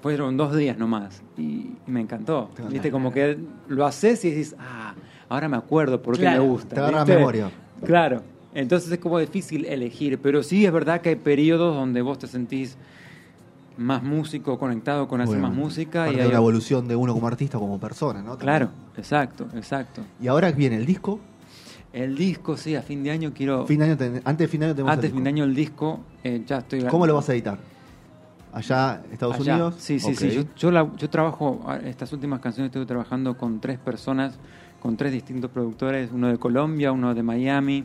fueron 0.00 0.36
dos 0.36 0.54
días 0.56 0.78
nomás 0.78 1.22
y, 1.36 1.42
y 1.42 1.76
me 1.88 2.00
encantó. 2.00 2.50
Te 2.54 2.62
Viste, 2.62 2.90
como 2.90 3.12
que 3.12 3.38
lo 3.68 3.84
haces 3.86 4.24
y 4.24 4.30
dices, 4.30 4.56
ah, 4.58 4.94
ahora 5.28 5.48
me 5.48 5.56
acuerdo 5.56 6.00
por 6.02 6.14
qué 6.16 6.22
Claro. 6.22 6.42
me 6.42 6.48
gusta. 6.48 6.74
Te 6.74 6.80
agarra 6.80 7.04
memoria. 7.04 7.50
Claro. 7.84 8.22
Entonces 8.54 8.90
es 8.92 8.98
como 8.98 9.18
difícil 9.18 9.64
elegir, 9.64 10.18
pero 10.18 10.42
sí 10.42 10.64
es 10.66 10.72
verdad 10.72 11.00
que 11.00 11.10
hay 11.10 11.16
periodos 11.16 11.74
donde 11.74 12.02
vos 12.02 12.18
te 12.18 12.26
sentís 12.26 12.76
más 13.78 14.02
músico, 14.02 14.58
conectado 14.58 15.08
con 15.08 15.20
hacer 15.22 15.36
Bueno, 15.38 15.48
más 15.48 15.56
música. 15.56 16.04
parte 16.04 16.18
Y 16.18 16.20
hay- 16.20 16.26
una 16.28 16.36
evolución 16.36 16.86
de 16.86 16.94
uno 16.96 17.14
como 17.14 17.26
artista, 17.26 17.58
como 17.58 17.78
persona, 17.80 18.20
¿no? 18.22 18.36
Claro, 18.36 18.68
exacto, 18.96 19.46
exacto. 19.54 20.02
Y 20.20 20.26
ahora 20.28 20.52
viene 20.52 20.76
el 20.76 20.84
disco. 20.84 21.18
El 21.94 22.14
disco, 22.16 22.56
sí, 22.56 22.74
a 22.74 22.82
fin 22.82 23.02
de 23.02 23.10
año 23.10 23.32
quiero... 23.34 23.66
Fin 23.66 23.78
de 23.78 23.84
año 23.86 23.96
ten- 23.96 24.20
antes 24.24 24.38
de 24.46 24.48
fin 24.48 24.60
de 24.60 24.66
año 24.66 24.74
tenemos 24.74 24.92
antes 24.92 25.10
de 25.10 25.14
fin 25.14 25.24
de 25.24 25.28
año 25.30 25.44
el 25.44 25.54
disco, 25.54 26.00
eh, 26.24 26.42
ya 26.46 26.58
estoy... 26.58 26.82
¿Cómo 26.84 27.06
lo 27.06 27.14
vas 27.14 27.28
a 27.28 27.32
editar? 27.34 27.58
¿Allá, 28.52 29.02
Estados 29.10 29.36
Allá. 29.40 29.54
Unidos? 29.54 29.74
Sí, 29.78 29.98
sí, 29.98 30.14
sí. 30.14 30.30
Yo, 30.30 30.42
yo, 30.56 30.70
la- 30.70 30.90
yo 30.96 31.08
trabajo, 31.10 31.62
a- 31.66 31.76
estas 31.78 32.12
últimas 32.12 32.40
canciones 32.40 32.68
estoy 32.68 32.84
trabajando 32.86 33.36
con 33.36 33.60
tres 33.60 33.78
personas, 33.78 34.34
con 34.80 34.96
tres 34.96 35.12
distintos 35.12 35.50
productores, 35.50 36.10
uno 36.12 36.28
de 36.28 36.36
Colombia, 36.38 36.92
uno 36.92 37.14
de 37.14 37.22
Miami 37.22 37.84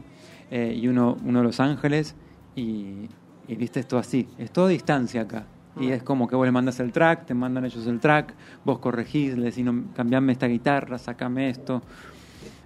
eh, 0.51 0.74
y 0.75 0.88
uno, 0.88 1.18
uno 1.24 1.39
de 1.39 1.46
Los 1.46 1.60
Ángeles. 1.60 2.16
Y, 2.56 3.08
y 3.48 3.56
viste 3.56 3.80
esto 3.80 3.98
así, 3.98 4.27
es 4.38 4.51
todo 4.51 4.66
a 4.66 4.70
distancia 4.70 5.22
acá. 5.22 5.46
Y 5.80 5.92
es 5.92 6.01
como 6.01 6.27
que 6.27 6.36
vos 6.36 6.46
le 6.46 6.51
mandas 6.51 6.80
el 6.80 6.92
track, 6.92 7.25
te 7.25 7.34
mandan 7.34 7.66
ellos 7.66 7.86
el 7.86 8.00
track, 8.00 8.34
vos 8.66 8.80
corregís, 8.80 9.38
le 9.38 9.46
decís, 9.46 9.63
no, 9.63 9.84
cambiame 9.96 10.32
esta 10.34 10.48
guitarra, 10.48 10.98
sacame 10.98 11.50
esto. 11.50 11.84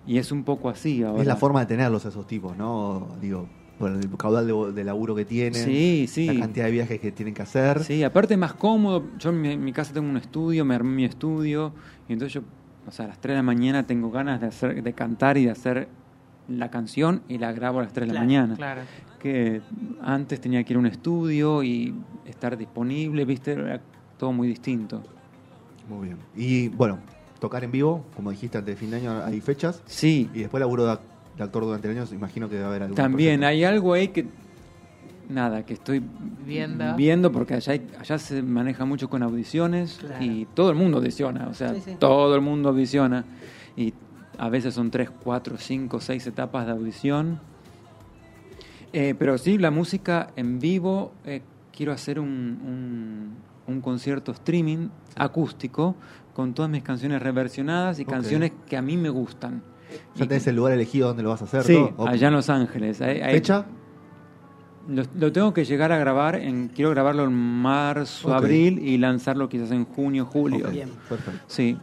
Y 0.08 0.18
es 0.18 0.32
un 0.32 0.44
poco 0.44 0.70
así 0.70 1.04
ahora. 1.04 1.22
Es 1.22 1.28
la 1.28 1.36
forma 1.36 1.60
de 1.60 1.66
tenerlos 1.66 2.06
esos 2.06 2.26
tipos, 2.26 2.56
¿no? 2.58 3.10
Digo, 3.20 3.48
por 3.78 3.92
el 3.92 4.10
caudal 4.18 4.48
de, 4.48 4.72
de 4.72 4.84
laburo 4.84 5.14
que 5.14 5.26
tienen. 5.26 5.62
Sí, 5.62 6.06
sí. 6.08 6.28
La 6.28 6.40
cantidad 6.40 6.66
de 6.66 6.72
viajes 6.72 7.00
que 7.00 7.12
tienen 7.12 7.34
que 7.34 7.42
hacer. 7.42 7.84
Sí, 7.84 8.04
aparte 8.04 8.36
es 8.36 8.40
más 8.40 8.54
cómodo. 8.54 9.04
Yo 9.20 9.32
en 9.32 9.42
mi, 9.42 9.52
en 9.52 9.64
mi 9.64 9.74
casa 9.74 9.94
tengo 9.94 10.10
un 10.10 10.18
estudio, 10.18 10.64
me 10.64 10.76
armé 10.76 10.96
mi 10.96 11.06
estudio, 11.06 11.74
y 12.08 12.14
entonces 12.14 12.34
yo, 12.34 12.42
o 12.88 12.92
sea, 12.92 13.06
a 13.06 13.08
las 13.10 13.20
3 13.20 13.34
de 13.34 13.38
la 13.38 13.44
mañana 13.44 13.86
tengo 13.86 14.10
ganas 14.10 14.40
de 14.40 14.48
hacer, 14.48 14.82
de 14.82 14.94
cantar 14.94 15.38
y 15.38 15.46
de 15.46 15.52
hacer 15.52 15.90
la 16.60 16.70
canción 16.72 17.22
y 17.28 17.38
la 17.38 17.52
grabo 17.52 17.80
a 17.80 17.84
las 17.84 17.94
3 17.94 18.08
de 18.08 18.14
la 18.14 18.20
mañana. 18.22 18.56
Claro. 18.56 18.82
Que 19.20 19.62
antes 20.02 20.40
tenía 20.42 20.64
que 20.64 20.74
ir 20.74 20.78
a 20.78 20.80
un 20.80 20.86
estudio 20.88 21.62
y 21.64 21.94
estar 22.26 22.58
disponible, 22.58 23.24
viste, 23.26 23.54
era 23.54 23.80
todo 24.18 24.32
muy 24.32 24.48
distinto. 24.48 25.02
Muy 25.90 26.08
bien. 26.08 26.18
Y 26.36 26.70
bueno, 26.70 27.00
tocar 27.40 27.64
en 27.64 27.72
vivo, 27.72 28.06
como 28.16 28.32
dijiste 28.32 28.58
antes 28.58 28.76
de 28.76 28.80
fin 28.80 28.92
de 28.92 28.98
año, 28.98 29.24
hay 29.24 29.42
fechas. 29.42 29.82
Sí, 29.86 30.30
Y 30.34 30.40
después 30.40 30.60
laburo 30.62 30.86
de, 30.86 30.92
ac- 30.94 31.00
de 31.38 31.44
actor 31.44 31.64
durante 31.66 31.90
el 31.90 31.98
año, 31.98 32.08
imagino 32.12 32.48
que 32.50 32.56
debe 32.56 32.68
haber 32.68 32.84
algún 32.84 32.96
también 32.96 33.44
hay 33.44 33.64
algo 33.64 33.94
ahí 33.94 34.08
que, 34.10 34.26
nada, 35.30 35.66
que 35.66 35.74
estoy 35.74 36.02
Viendo. 36.46 36.96
viendo 36.96 37.32
porque 37.32 37.54
allá, 37.56 37.74
hay- 37.74 37.88
allá 38.00 38.18
se 38.18 38.42
maneja 38.42 38.86
mucho 38.86 39.10
con 39.10 39.24
audiciones 39.24 39.98
Claro. 40.00 40.24
y 40.24 40.48
todo 40.54 40.70
el 40.72 40.76
mundo 40.76 40.98
audiciona, 40.98 41.48
o 41.48 41.54
sea, 41.54 41.74
Sí, 41.76 41.82
sí. 41.86 41.96
todo 42.00 42.36
el 42.36 42.42
mundo 42.42 42.70
audiciona 42.70 43.24
y 43.76 43.94
a 44.42 44.50
veces 44.50 44.74
son 44.74 44.90
tres, 44.90 45.12
cuatro, 45.24 45.56
cinco, 45.60 46.02
seis 46.02 46.26
etapas 46.26 46.66
de 46.66 46.72
audición. 46.72 47.40
Eh, 48.92 49.14
pero 49.18 49.38
sí, 49.38 49.60
la 49.60 49.70
música 49.70 50.32
en 50.36 50.60
vivo, 50.60 51.12
eh, 51.26 51.44
quiero 51.72 51.92
hacer 51.92 52.20
un, 52.20 52.28
un, 52.28 53.36
un 53.72 53.82
concierto 53.82 54.32
streaming 54.32 54.88
acústico 55.16 55.96
con 56.34 56.56
todas 56.56 56.72
mis 56.72 56.82
canciones 56.82 57.22
reversionadas 57.22 58.00
y 58.00 58.06
canciones 58.06 58.52
que 58.68 58.78
a 58.78 58.82
mí 58.82 58.98
me 58.98 59.10
gustan. 59.10 59.62
¿Ya 60.16 60.26
tenés 60.28 60.48
el 60.48 60.56
lugar 60.56 60.74
elegido 60.74 61.10
donde 61.10 61.22
lo 61.22 61.30
vas 61.30 61.42
a 61.44 61.46
hacer? 61.46 61.64
Sí? 61.64 61.76
Ok. 61.76 62.08
allá 62.08 62.30
en 62.30 62.34
Los 62.34 62.50
Ángeles. 62.50 63.00
Ahí- 63.00 63.22
ahí- 63.22 63.34
¿Fecha? 63.36 63.66
lo, 64.90 65.04
lo 65.20 65.32
tengo 65.32 65.54
que 65.54 65.66
llegar 65.66 65.92
a 65.92 66.00
grabar, 66.00 66.36
en, 66.36 66.70
quiero 66.70 66.90
grabarlo 66.90 67.26
en 67.26 67.34
marzo, 67.34 68.34
abril 68.34 68.80
y 68.80 68.98
lanzarlo 68.98 69.50
quizás 69.50 69.70
en 69.70 69.86
junio, 69.86 70.26
julio. 70.26 70.66
Ok, 70.66 70.72
Bien. 70.74 70.90
Perfecto. 71.08 71.40
Sí, 71.48 71.78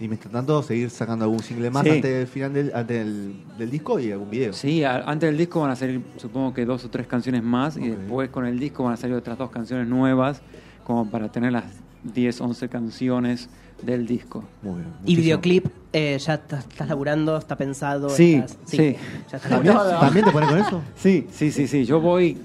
Y 0.00 0.08
mientras 0.08 0.32
tanto, 0.32 0.62
seguir 0.62 0.90
sacando 0.90 1.24
algún 1.24 1.40
single 1.42 1.70
más 1.70 1.84
Sí. 1.84 1.90
antes 1.90 2.12
del 2.12 2.26
final 2.26 2.52
del, 2.52 2.72
antes 2.74 2.98
del, 2.98 3.34
del 3.58 3.70
disco 3.70 3.98
y 4.00 4.10
algún 4.10 4.28
video. 4.30 4.52
sí, 4.52 4.82
a- 4.84 4.98
antes 5.08 5.28
del 5.28 5.38
disco 5.38 5.60
van 5.60 5.70
a 5.70 5.76
salir 5.76 6.02
supongo 6.16 6.52
que 6.52 6.64
dos 6.64 6.84
o 6.84 6.90
tres 6.90 7.06
canciones 7.06 7.42
más 7.42 7.76
y 7.76 7.88
después 7.90 8.28
con 8.30 8.46
el 8.46 8.58
disco 8.58 8.84
van 8.84 8.94
a 8.94 8.96
salir 8.96 9.14
otras 9.16 9.38
dos 9.38 9.50
canciones 9.50 9.86
nuevas 9.86 10.42
como 10.84 11.08
para 11.10 11.30
tener 11.30 11.52
las 11.52 11.64
10, 12.02 12.40
11 12.40 12.68
canciones 12.68 13.48
del 13.82 14.06
disco. 14.06 14.44
Muy 14.62 14.74
bien. 14.76 14.88
Y 14.88 15.00
muchísimo. 15.00 15.22
videoclip, 15.22 15.66
eh, 15.92 16.18
¿ya 16.18 16.34
estás, 16.34 16.66
laburando? 16.88 17.36
¿Está 17.38 17.56
pensado? 17.56 18.08
Sí, 18.10 18.34
¿Estás- 18.34 18.58
sí. 18.66 18.96
Ya 19.30 19.36
estás 19.38 19.50
¿También. 19.50 19.74
¿También 19.76 20.24
te 20.26 20.30
pones 20.32 20.48
con 20.50 20.58
eso? 20.58 20.82
Sí, 20.96 21.26
sí, 21.30 21.50
sí, 21.50 21.66
sí, 21.66 21.84
yo 21.84 22.00
voy, 22.00 22.36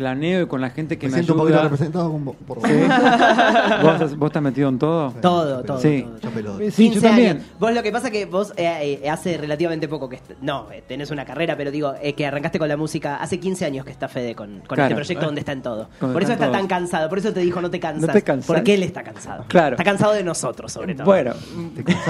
planeo 0.00 0.42
y 0.42 0.46
con 0.46 0.62
la 0.62 0.70
gente 0.70 0.96
que 0.98 1.06
me 1.08 1.10
me, 1.12 1.14
siento 1.18 1.34
un 1.34 1.38
poquito 1.40 1.58
ayuda. 1.58 1.68
representado 1.70 2.10
con- 2.10 2.24
por 2.24 2.58
Sí. 2.66 2.72
¿Vos, 3.82 4.16
¿Vos 4.18 4.26
estás 4.28 4.42
metido 4.42 4.68
en 4.70 4.78
todo? 4.78 5.10
Todo, 5.20 5.62
todo. 5.62 5.78
Sí. 5.78 6.06
todo. 6.22 6.58
Sí, 6.70 6.86
yo 6.86 6.92
15 6.92 7.00
también. 7.06 7.30
años. 7.36 7.44
Vos 7.58 7.74
lo 7.74 7.82
que 7.82 7.92
pasa 7.92 8.10
que 8.10 8.24
vos 8.24 8.52
eh, 8.56 9.00
eh, 9.02 9.10
hace 9.10 9.36
relativamente 9.36 9.88
poco 9.88 10.08
que... 10.08 10.18
No, 10.40 10.70
eh, 10.72 10.82
tenés 10.88 11.10
una 11.10 11.24
carrera, 11.26 11.54
pero 11.56 11.70
digo, 11.70 11.92
eh, 12.00 12.14
que 12.14 12.24
arrancaste 12.26 12.58
con 12.58 12.68
la 12.68 12.76
música. 12.78 13.16
Hace 13.16 13.38
15 13.38 13.66
años 13.66 13.84
que 13.84 13.90
está 13.92 14.08
Fede 14.08 14.34
con, 14.34 14.60
con 14.60 14.76
Claro. 14.76 14.82
este 14.84 14.94
proyecto 14.94 15.26
donde 15.26 15.40
está 15.40 15.52
en 15.52 15.62
todo. 15.62 15.88
Por 16.00 16.22
eso 16.22 16.32
está 16.32 16.50
tan 16.50 16.66
cansado, 16.66 17.08
por 17.10 17.18
eso 17.18 17.32
te 17.34 17.40
dijo 17.40 17.60
no 17.60 17.70
te 17.70 17.78
cansas. 17.78 18.06
No 18.06 18.12
te 18.12 18.22
cansas. 18.22 18.46
Porque 18.46 18.74
él 18.74 18.82
está 18.82 19.02
cansado. 19.02 19.44
Claro. 19.48 19.74
Está 19.76 19.84
cansado 19.84 20.12
de 20.14 20.24
nosotros, 20.24 20.72
sobre 20.72 20.94
todo. 20.94 21.04
Bueno, 21.04 21.34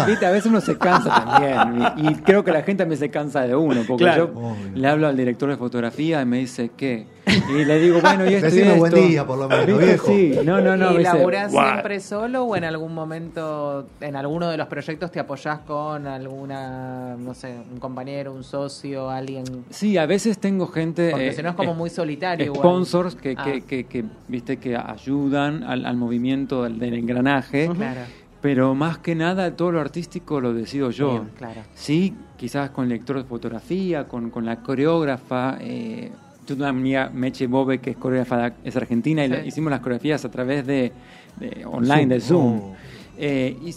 viste, 0.06 0.26
a 0.26 0.30
veces 0.30 0.46
uno 0.46 0.60
se 0.60 0.78
cansa 0.78 1.10
también. 1.24 1.88
Y, 1.96 2.08
y 2.10 2.14
creo 2.16 2.44
que 2.44 2.52
la 2.52 2.62
gente 2.62 2.82
también 2.84 2.98
se 3.00 3.10
cansa 3.10 3.40
de 3.42 3.54
uno. 3.56 3.82
Porque 3.86 4.04
Claro. 4.04 4.30
yo 4.32 4.40
Obvio. 4.40 4.56
le 4.74 4.88
hablo 4.88 5.08
al 5.08 5.16
director 5.16 5.48
de 5.50 5.56
fotografía 5.56 6.20
y 6.22 6.26
me 6.26 6.38
dice, 6.38 6.70
¿qué? 6.76 7.06
Y 7.26 7.64
le 7.64 7.78
digo, 7.78 8.00
bueno, 8.00 8.28
y 8.28 8.34
esto 8.34 8.48
y 8.48 8.50
Decime 8.50 8.78
buen 8.78 8.92
día, 8.94 9.26
por 9.26 9.38
lo 9.38 9.48
menos, 9.48 9.78
viejo. 9.78 10.06
Sí, 10.06 10.34
no, 10.44 10.60
no, 10.60 10.76
no. 10.76 10.92
¿Y 10.98 11.02
laburás 11.02 11.52
siempre 11.52 12.00
solo 12.00 12.44
o 12.44 12.56
en 12.56 12.64
algún 12.64 12.94
momento, 12.94 13.86
en 14.00 14.16
alguno 14.16 14.48
de 14.48 14.56
los 14.56 14.66
proyectos, 14.68 15.10
te 15.12 15.20
apoyás 15.20 15.60
con 15.60 16.06
alguna, 16.06 17.16
no 17.16 17.34
sé, 17.34 17.54
un 17.72 17.78
compañero, 17.78 18.32
un 18.32 18.42
socio, 18.44 19.10
alguien? 19.10 19.44
Sí, 19.70 19.98
a 19.98 20.06
veces 20.06 20.38
tengo 20.38 20.66
gente... 20.66 21.10
Porque 21.10 21.28
eh, 21.28 21.32
si 21.32 21.42
no 21.42 21.50
es 21.50 21.54
como 21.54 21.72
eh, 21.72 21.76
muy 21.76 21.90
solitario. 21.90 22.46
igual. 22.46 22.60
Sponsors 22.60 23.14
que, 23.14 23.34
Ah. 23.36 23.44
que, 23.44 23.60
que, 23.62 23.84
que, 23.84 24.04
viste, 24.28 24.56
que 24.58 24.76
ayudan 24.76 25.62
al, 25.62 25.86
al 25.86 25.96
movimiento 25.96 26.64
del, 26.64 26.78
del 26.78 26.94
engranaje. 26.94 27.68
Claro. 27.74 28.00
Pero 28.40 28.74
más 28.74 28.96
que 28.98 29.14
nada, 29.14 29.54
todo 29.54 29.70
lo 29.70 29.80
artístico 29.80 30.40
lo 30.40 30.54
decido 30.54 30.90
yo. 30.90 31.10
Bien, 31.10 31.30
claro. 31.36 31.60
Sí, 31.74 32.14
quizás 32.38 32.70
con 32.70 32.84
el 32.84 32.90
lector 32.90 33.18
de 33.18 33.24
fotografía, 33.24 34.08
con, 34.08 34.30
con 34.30 34.46
la 34.46 34.56
coreógrafa. 34.62 35.58
Eh, 35.60 36.10
tuve 36.54 36.62
una 36.64 36.70
amiga, 36.70 37.10
Meche 37.12 37.46
Bobe, 37.46 37.78
que 37.78 37.90
es 37.90 37.96
coreógrafa, 37.96 38.52
es 38.64 38.76
argentina, 38.76 39.24
y 39.24 39.28
Sí. 39.30 39.36
hicimos 39.46 39.70
las 39.70 39.80
coreografías 39.80 40.24
a 40.24 40.30
través 40.30 40.66
de, 40.66 40.92
de 41.38 41.64
online, 41.66 42.02
Zoom. 42.02 42.08
de 42.08 42.20
Zoom. 42.20 42.60
Oh. 42.72 42.76
Eh, 43.18 43.56
y 43.64 43.74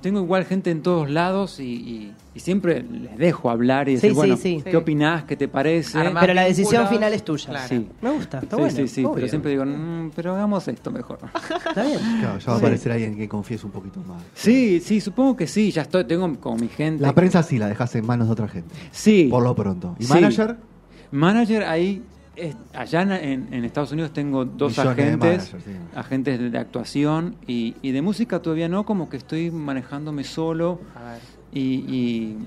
tengo 0.00 0.20
igual 0.20 0.44
gente 0.44 0.70
en 0.70 0.82
todos 0.82 1.10
lados 1.10 1.58
y, 1.58 1.64
y- 1.64 2.12
y 2.34 2.40
siempre 2.40 2.82
les 2.82 3.16
dejo 3.16 3.48
hablar 3.50 3.88
y 3.88 3.94
decir, 3.94 4.10
sí, 4.10 4.14
bueno, 4.16 4.36
sí. 4.36 4.62
¿qué 4.62 4.76
opinás? 4.76 5.24
¿Qué 5.24 5.36
te 5.36 5.48
parece? 5.48 5.98
Armar 5.98 6.20
Pero 6.20 6.34
la 6.34 6.42
decisión 6.44 6.86
final 6.86 7.12
es 7.14 7.24
tuya. 7.24 7.48
claro. 7.48 7.66
Sí. 7.68 7.86
Me 8.02 8.10
gusta, 8.10 8.38
está 8.40 8.56
sí, 8.56 8.60
bueno. 8.62 8.76
sí, 8.76 8.88
sí, 8.88 9.00
obvio. 9.04 9.14
pero 9.14 9.28
siempre 9.28 9.50
digo, 9.52 9.64
"Mm, 9.64 10.10
pero 10.14 10.34
hagamos 10.34 10.68
esto 10.68 10.90
mejor. 10.90 11.18
Está 11.68 11.82
bien. 11.82 11.98
Claro, 12.20 12.38
ya 12.38 12.46
va 12.46 12.54
a 12.54 12.58
aparecer 12.58 12.92
alguien 12.92 13.16
que 13.16 13.26
confiese 13.28 13.64
un 13.66 13.72
poquito 13.72 14.00
más. 14.00 14.22
Sí, 14.34 14.80
sí, 14.80 15.00
supongo 15.00 15.34
que 15.34 15.46
sí, 15.46 15.70
ya 15.72 15.82
estoy, 15.82 16.04
tengo 16.04 16.32
como 16.38 16.56
mi 16.58 16.68
gente. 16.68 17.02
La 17.02 17.14
prensa 17.14 17.42
sí 17.42 17.58
la 17.58 17.66
dejas 17.68 17.94
en 17.96 18.06
manos 18.06 18.28
de 18.28 18.32
otra 18.34 18.48
gente. 18.48 18.74
Sí. 18.92 19.28
Por 19.30 19.42
lo 19.42 19.54
pronto. 19.54 19.96
¿Y 19.98 20.04
Sí. 20.04 20.12
manager? 20.12 20.56
Manager 21.10 21.64
ahí, 21.64 22.02
es- 22.36 22.56
allá 22.74 23.02
en, 23.02 23.48
en 23.52 23.64
Estados 23.64 23.92
Unidos 23.92 24.12
tengo 24.12 24.44
dos 24.44 24.76
Millones 24.78 24.96
de 24.96 25.02
agentes, 25.02 25.52
managers, 25.54 25.64
sí. 25.64 25.70
agentes 25.96 26.38
de, 26.38 26.50
de 26.50 26.58
actuación 26.58 27.36
y, 27.46 27.74
y 27.82 27.92
de 27.92 28.02
música 28.02 28.40
todavía 28.40 28.68
no, 28.68 28.84
como 28.84 29.08
que 29.08 29.16
estoy 29.16 29.50
manejándome 29.50 30.22
solo 30.24 30.80
y, 31.52 31.60
y- 31.60 32.38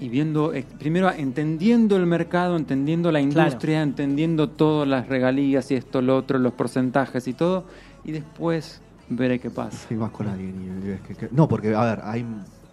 y 0.00 0.08
viendo, 0.08 0.54
eh, 0.54 0.64
primero 0.78 1.10
entendiendo 1.12 1.96
el 1.96 2.06
mercado, 2.06 2.56
entendiendo 2.56 3.12
la 3.12 3.20
Claro. 3.20 3.48
industria, 3.48 3.82
entendiendo 3.82 4.48
todas 4.48 4.88
las 4.88 5.08
regalías 5.08 5.70
y 5.70 5.74
esto, 5.74 6.00
lo 6.00 6.16
otro, 6.16 6.38
los 6.38 6.54
porcentajes 6.54 7.28
y 7.28 7.34
todo, 7.34 7.64
y 8.04 8.12
después 8.12 8.80
veré 9.10 9.38
qué 9.40 9.50
pasa. 9.50 9.76
Filmas 9.88 10.10
con 10.12 10.26
alguien 10.28 10.54
y 10.82 10.88
ves 10.88 11.00
que, 11.02 11.14
que- 11.14 11.28
No, 11.32 11.46
porque, 11.48 11.74
a 11.74 11.84
ver, 11.84 12.00
hay, 12.04 12.24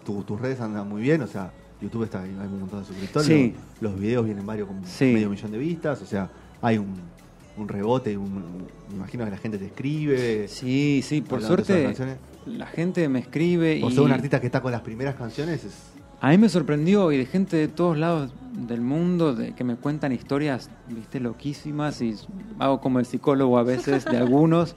tu- 0.05 0.23
tus 0.23 0.39
redes 0.39 0.61
andan 0.61 0.87
muy 0.87 1.01
bien, 1.01 1.21
o 1.21 1.27
sea, 1.27 1.51
YouTube 1.81 2.03
está, 2.03 2.21
hay 2.21 2.29
un 2.29 2.59
montón 2.61 2.79
de 2.79 2.85
suscriptores. 2.85 3.27
Sí. 3.27 3.53
Los, 3.81 3.91
los 3.91 3.99
videos 3.99 4.23
vienen 4.25 4.45
varios 4.45 4.67
con 4.69 4.85
Sí. 4.85 5.11
medio 5.13 5.29
millón 5.29 5.51
de 5.51 5.57
vistas, 5.57 6.01
o 6.01 6.05
sea, 6.05 6.29
hay 6.61 6.77
un, 6.77 6.95
un 7.57 7.67
rebote, 7.67 8.17
un, 8.17 8.67
me 8.89 8.95
imagino 8.95 9.25
que 9.25 9.31
la 9.31 9.37
gente 9.37 9.57
te 9.57 9.65
escribe. 9.65 10.47
Sí, 10.47 11.01
sí, 11.03 11.21
por 11.21 11.41
suerte 11.41 11.93
la 12.45 12.67
gente 12.67 13.09
me 13.09 13.19
escribe 13.19 13.79
Por 13.81 13.91
y 13.91 13.95
ser 13.95 14.03
un 14.03 14.11
artista 14.11 14.39
que 14.39 14.45
está 14.45 14.61
con 14.61 14.71
las 14.71 14.81
primeras 14.81 15.15
canciones, 15.15 15.65
es, 15.65 15.73
A 16.19 16.29
mí 16.29 16.37
me 16.39 16.49
sorprendió 16.49 17.11
y 17.11 17.17
de 17.17 17.25
gente 17.27 17.57
de 17.57 17.67
todos 17.67 17.95
lados 17.97 18.31
del 18.53 18.81
mundo 18.81 19.35
de 19.35 19.53
que 19.53 19.63
me 19.63 19.75
cuentan 19.75 20.11
historias, 20.11 20.71
viste, 20.87 21.19
loquísimas 21.19 22.01
y 22.01 22.15
hago 22.57 22.81
como 22.81 22.97
el 22.97 23.05
psicólogo 23.05 23.59
a 23.59 23.63
veces 23.63 24.03
de 24.03 24.17
algunos, 24.17 24.75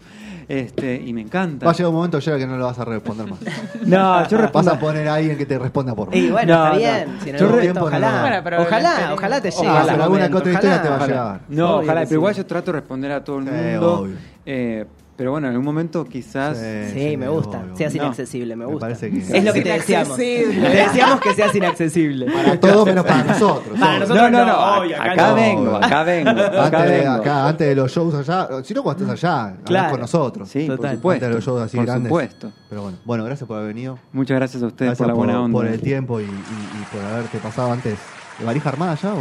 este, 0.48 0.96
y 1.02 1.14
me 1.14 1.22
encanta. 1.22 1.64
va 1.64 1.72
a 1.72 1.74
llegar 1.74 1.88
un 1.88 1.94
momento 1.96 2.18
ya 2.18 2.36
que 2.36 2.46
no 2.46 2.58
lo 2.58 2.66
vas 2.66 2.78
a 2.78 2.84
responder 2.84 3.26
más. 3.30 3.38
No, 3.86 4.28
yo 4.28 4.36
Vas 4.36 4.42
respondo. 4.42 4.72
a 4.72 4.78
poner 4.78 5.08
a 5.08 5.14
alguien 5.14 5.38
que 5.38 5.46
te 5.46 5.58
responda 5.58 5.94
por 5.94 6.14
Y 6.14 6.24
vos. 6.24 6.32
bueno, 6.32 6.52
No, 6.58 6.64
está 6.66 6.72
no. 6.72 6.78
bien. 7.06 7.18
Si 7.22 7.30
en 7.30 7.36
algún 7.36 7.50
momento, 7.52 7.80
no. 7.80 7.86
ojalá, 7.86 8.20
Bueno, 8.20 8.40
pero 8.44 8.62
ojalá, 8.62 9.06
el- 9.06 9.12
ojalá 9.12 9.40
te 9.40 9.48
Ojalá, 9.48 9.70
llegue. 9.70 9.80
ese 9.82 9.90
alguna 9.92 10.08
momento, 10.08 10.30
que 10.30 10.36
otra 10.40 10.52
historia 10.52 10.82
te 10.82 10.88
va 10.88 10.94
a 10.94 10.98
ojalá. 10.98 11.12
llegar. 11.14 11.40
No, 11.48 11.64
Obvio 11.76 11.82
ojalá, 11.84 12.00
pero 12.02 12.14
igual 12.16 12.34
yo 12.34 12.46
trato 12.46 12.72
de 12.72 12.80
responder 12.80 13.12
a 13.12 13.24
todo 13.24 13.38
el 13.38 13.44
mundo. 13.46 14.00
obvio. 14.00 14.16
eh, 14.44 14.84
Pero 15.20 15.32
bueno, 15.32 15.48
en 15.48 15.52
algún 15.52 15.66
momento 15.66 16.06
quizás... 16.06 16.56
Sí, 16.94 17.14
me 17.18 17.28
gusta. 17.28 17.58
obvio. 17.60 17.76
Seas 17.76 17.94
inaccesible, 17.94 18.56
me 18.56 18.64
Me 18.64 18.70
gusta. 18.72 18.86
parece 18.86 19.10
que- 19.10 19.18
Es 19.36 19.44
lo 19.44 19.52
que 19.52 19.60
te 19.60 19.68
deseamos. 19.72 20.16
Te 20.16 20.46
deseamos 20.46 21.20
que 21.20 21.34
seas 21.34 21.54
inaccesible. 21.54 22.24
Para 22.32 22.58
todo 22.58 22.86
menos 22.86 23.04
para 23.04 23.24
nosotros. 23.24 23.78
Para 23.78 23.98
nosotros 23.98 24.16
no, 24.16 24.30
no, 24.30 24.46
no, 24.46 24.52
acá, 24.52 25.02
acá 25.02 25.12
acá 25.12 25.28
no. 25.28 25.34
vengo, 25.34 25.76
acá 25.76 26.02
vengo, 26.04 26.30
acá 26.30 26.64
Antes 26.64 26.80
de, 26.90 26.98
vengo. 27.00 27.12
acá, 27.12 27.48
antes 27.48 27.68
de 27.68 27.74
los 27.74 27.92
shows 27.92 28.14
allá, 28.14 28.48
si 28.64 28.72
no 28.72 28.82
cuando 28.82 29.04
estés 29.04 29.22
allá, 29.24 29.56
Claro. 29.62 29.90
con 29.90 30.00
nosotros. 30.00 30.48
Sí, 30.48 30.66
Total. 30.66 30.78
por 30.78 30.90
supuesto. 30.96 31.26
Antes 31.26 31.28
de 31.28 31.34
los 31.34 31.44
shows 31.44 31.62
así 31.64 31.76
por 31.76 31.84
grandes. 31.86 32.08
supuesto. 32.08 32.52
Pero 32.70 32.82
bueno, 32.82 32.98
bueno, 33.04 33.24
gracias 33.24 33.46
por 33.46 33.58
haber 33.58 33.68
venido. 33.74 33.98
Muchas 34.12 34.36
gracias 34.38 34.62
a 34.62 34.66
ustedes 34.68 34.88
Gracias 34.88 35.06
por 35.06 35.08
la 35.08 35.12
buena 35.18 35.38
onda. 35.42 35.52
por 35.54 35.66
el 35.66 35.80
tiempo 35.82 36.18
y, 36.18 36.24
y- 36.24 36.26
y 36.26 36.84
por 36.96 37.04
haberte 37.04 37.36
pasado 37.40 37.70
antes. 37.72 37.98
¿De 38.38 38.46
valija 38.46 38.70
armada 38.70 38.94
ya? 38.94 39.12
O? 39.12 39.18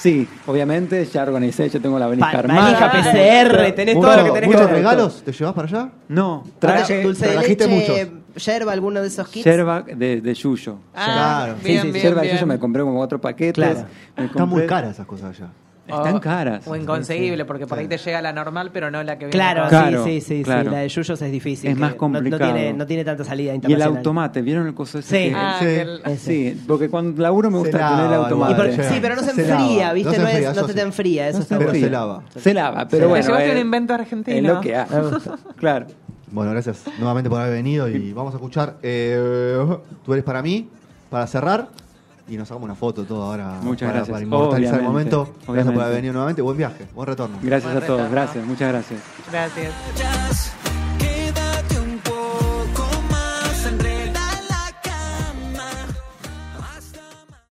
Sí, 0.00 0.26
obviamente 0.46 1.04
ya 1.04 1.22
organicé, 1.24 1.68
yo 1.68 1.78
tengo 1.80 1.98
la 1.98 2.06
valija 2.06 2.32
Pa- 2.32 2.38
armada. 2.38 2.62
valija 2.62 2.90
PCR, 2.90 3.72
tenés 3.74 4.00
todo 4.00 4.16
lo 4.16 4.24
que 4.24 4.30
tenés 4.30 4.40
que 4.50 4.56
¿Muchos 4.56 4.70
regalos 4.70 5.22
te 5.22 5.32
llevas 5.32 5.52
para 5.54 5.68
allá? 5.68 5.90
No, 6.08 6.32
Ahora, 6.36 6.44
traje 6.58 7.02
dulce 7.02 7.26
de 7.26 7.32
trajiste 7.34 7.66
leche, 7.68 8.12
yerba, 8.36 8.72
alguno 8.72 9.02
de 9.02 9.08
esos 9.08 9.28
kits. 9.28 9.44
yerba 9.44 9.82
de, 9.82 10.22
de 10.22 10.34
yuyo. 10.34 10.76
Ah, 10.94 11.04
Claro. 11.44 11.54
bien, 11.62 11.82
sí, 11.82 11.86
sí, 11.88 11.92
bien, 11.92 12.02
yerba 12.02 12.20
de 12.22 12.26
bien. 12.28 12.36
yuyo 12.38 12.46
me 12.46 12.58
compré 12.58 12.82
como 12.82 12.96
cuatro 12.96 13.20
paquetes. 13.20 13.52
Claro. 13.54 13.86
me 14.16 14.24
Están 14.24 14.48
muy 14.48 14.66
caras 14.66 14.92
esas 14.92 15.06
cosas 15.06 15.36
allá. 15.38 15.50
Están 15.96 16.14
O- 16.16 16.20
caras. 16.20 16.66
O 16.66 16.76
inconseguible, 16.76 17.44
porque 17.44 17.66
por 17.66 17.78
ahí 17.78 17.86
te 17.88 17.98
llega 17.98 18.20
la 18.22 18.32
normal, 18.32 18.70
pero 18.72 18.90
no 18.90 19.02
la 19.02 19.14
que 19.18 19.26
viene. 19.26 19.32
Claro, 19.32 19.68
Claro, 19.68 20.04
sí, 20.04 20.20
sí, 20.20 20.38
sí, 20.38 20.42
claro. 20.42 20.70
sí. 20.70 20.74
La 20.74 20.78
de 20.80 20.88
Yuyos 20.88 21.22
es 21.22 21.32
difícil. 21.32 21.70
Es 21.70 21.76
más 21.76 21.90
no- 21.90 21.94
No, 21.94 21.98
complicado. 21.98 22.52
tiene, 22.52 22.72
no 22.72 22.86
tiene 22.86 23.04
tanta 23.04 23.24
salida 23.24 23.48
Y 23.48 23.50
el 23.50 23.54
internacional. 23.56 23.96
automate, 23.98 24.42
¿vieron 24.42 24.66
el 24.66 24.74
coso 24.74 24.98
ese? 24.98 25.08
Sí. 25.08 25.30
que- 25.30 25.34
Ah, 25.36 26.14
Sí. 26.16 26.46
el- 26.48 26.58
porque 26.66 26.88
cuando 26.88 27.20
laburo 27.22 27.50
me 27.50 27.58
gusta 27.58 27.78
lava 27.78 27.96
tener 27.96 28.06
el 28.06 28.14
automate. 28.14 28.54
Por- 28.54 28.84
sí, 28.84 28.98
pero 29.02 29.14
no 29.16 29.22
se 29.22 29.32
Se 29.32 29.40
enfría, 29.42 29.56
lava, 29.82 29.92
¿viste? 29.92 30.10
no 30.10 30.14
se 30.16 30.20
No, 30.22 30.28
es- 30.28 30.34
enfría, 30.34 30.48
no 30.52 30.58
eso 30.58 30.66
se 30.68 30.74
te 30.74 30.80
enfría, 30.82 31.28
eso 31.28 31.38
No 31.38 31.42
está 31.42 31.54
se 31.54 31.58
Pero 31.58 31.70
bueno. 31.70 31.84
se 31.86 31.90
lava. 31.90 32.22
Se 32.36 32.54
lava, 32.54 32.88
pero 32.88 33.02
Te 33.04 33.06
bueno. 33.08 33.24
llevaste 33.26 33.46
es- 33.48 33.54
un 33.54 33.60
invento 33.60 33.94
Es 33.94 34.00
argentino. 34.00 34.54
lo 34.54 34.60
que 34.60 34.76
hay. 34.76 34.86
claro. 35.56 35.86
Bueno, 36.32 36.52
gracias 36.52 36.84
nuevamente 36.98 37.28
por 37.28 37.40
haber 37.40 37.52
venido 37.54 37.88
y 37.88 38.12
vamos 38.12 38.32
a 38.34 38.36
escuchar 38.36 38.76
eh, 38.82 39.58
Tú 40.04 40.12
eres 40.12 40.24
para 40.24 40.42
mí, 40.42 40.68
para 41.10 41.26
cerrar. 41.26 41.68
Y 42.30 42.36
nos 42.36 42.46
sacamos 42.46 42.64
una 42.64 42.76
foto 42.76 43.02
todo 43.04 43.24
ahora 43.24 43.58
Muchas 43.60 43.88
para, 43.88 43.98
gracias. 43.98 44.12
para 44.14 44.24
inmortalizar 44.24 44.80
el 44.80 44.86
Obviamente, 44.86 45.16
momento. 45.16 45.52
Gracias 45.52 45.74
por 45.74 45.82
haber 45.82 45.96
venido 45.96 46.12
nuevamente. 46.12 46.42
Buen 46.42 46.56
viaje, 46.56 46.86
buen 46.94 47.06
retorno. 47.08 47.38
Gracias 47.42 47.70
a 47.70 47.74
todos, 47.74 47.88
retorno. 47.88 48.10
gracias, 48.10 48.46
muchas 48.46 48.68
gracias. 48.68 49.00
Gracias. 49.30 50.59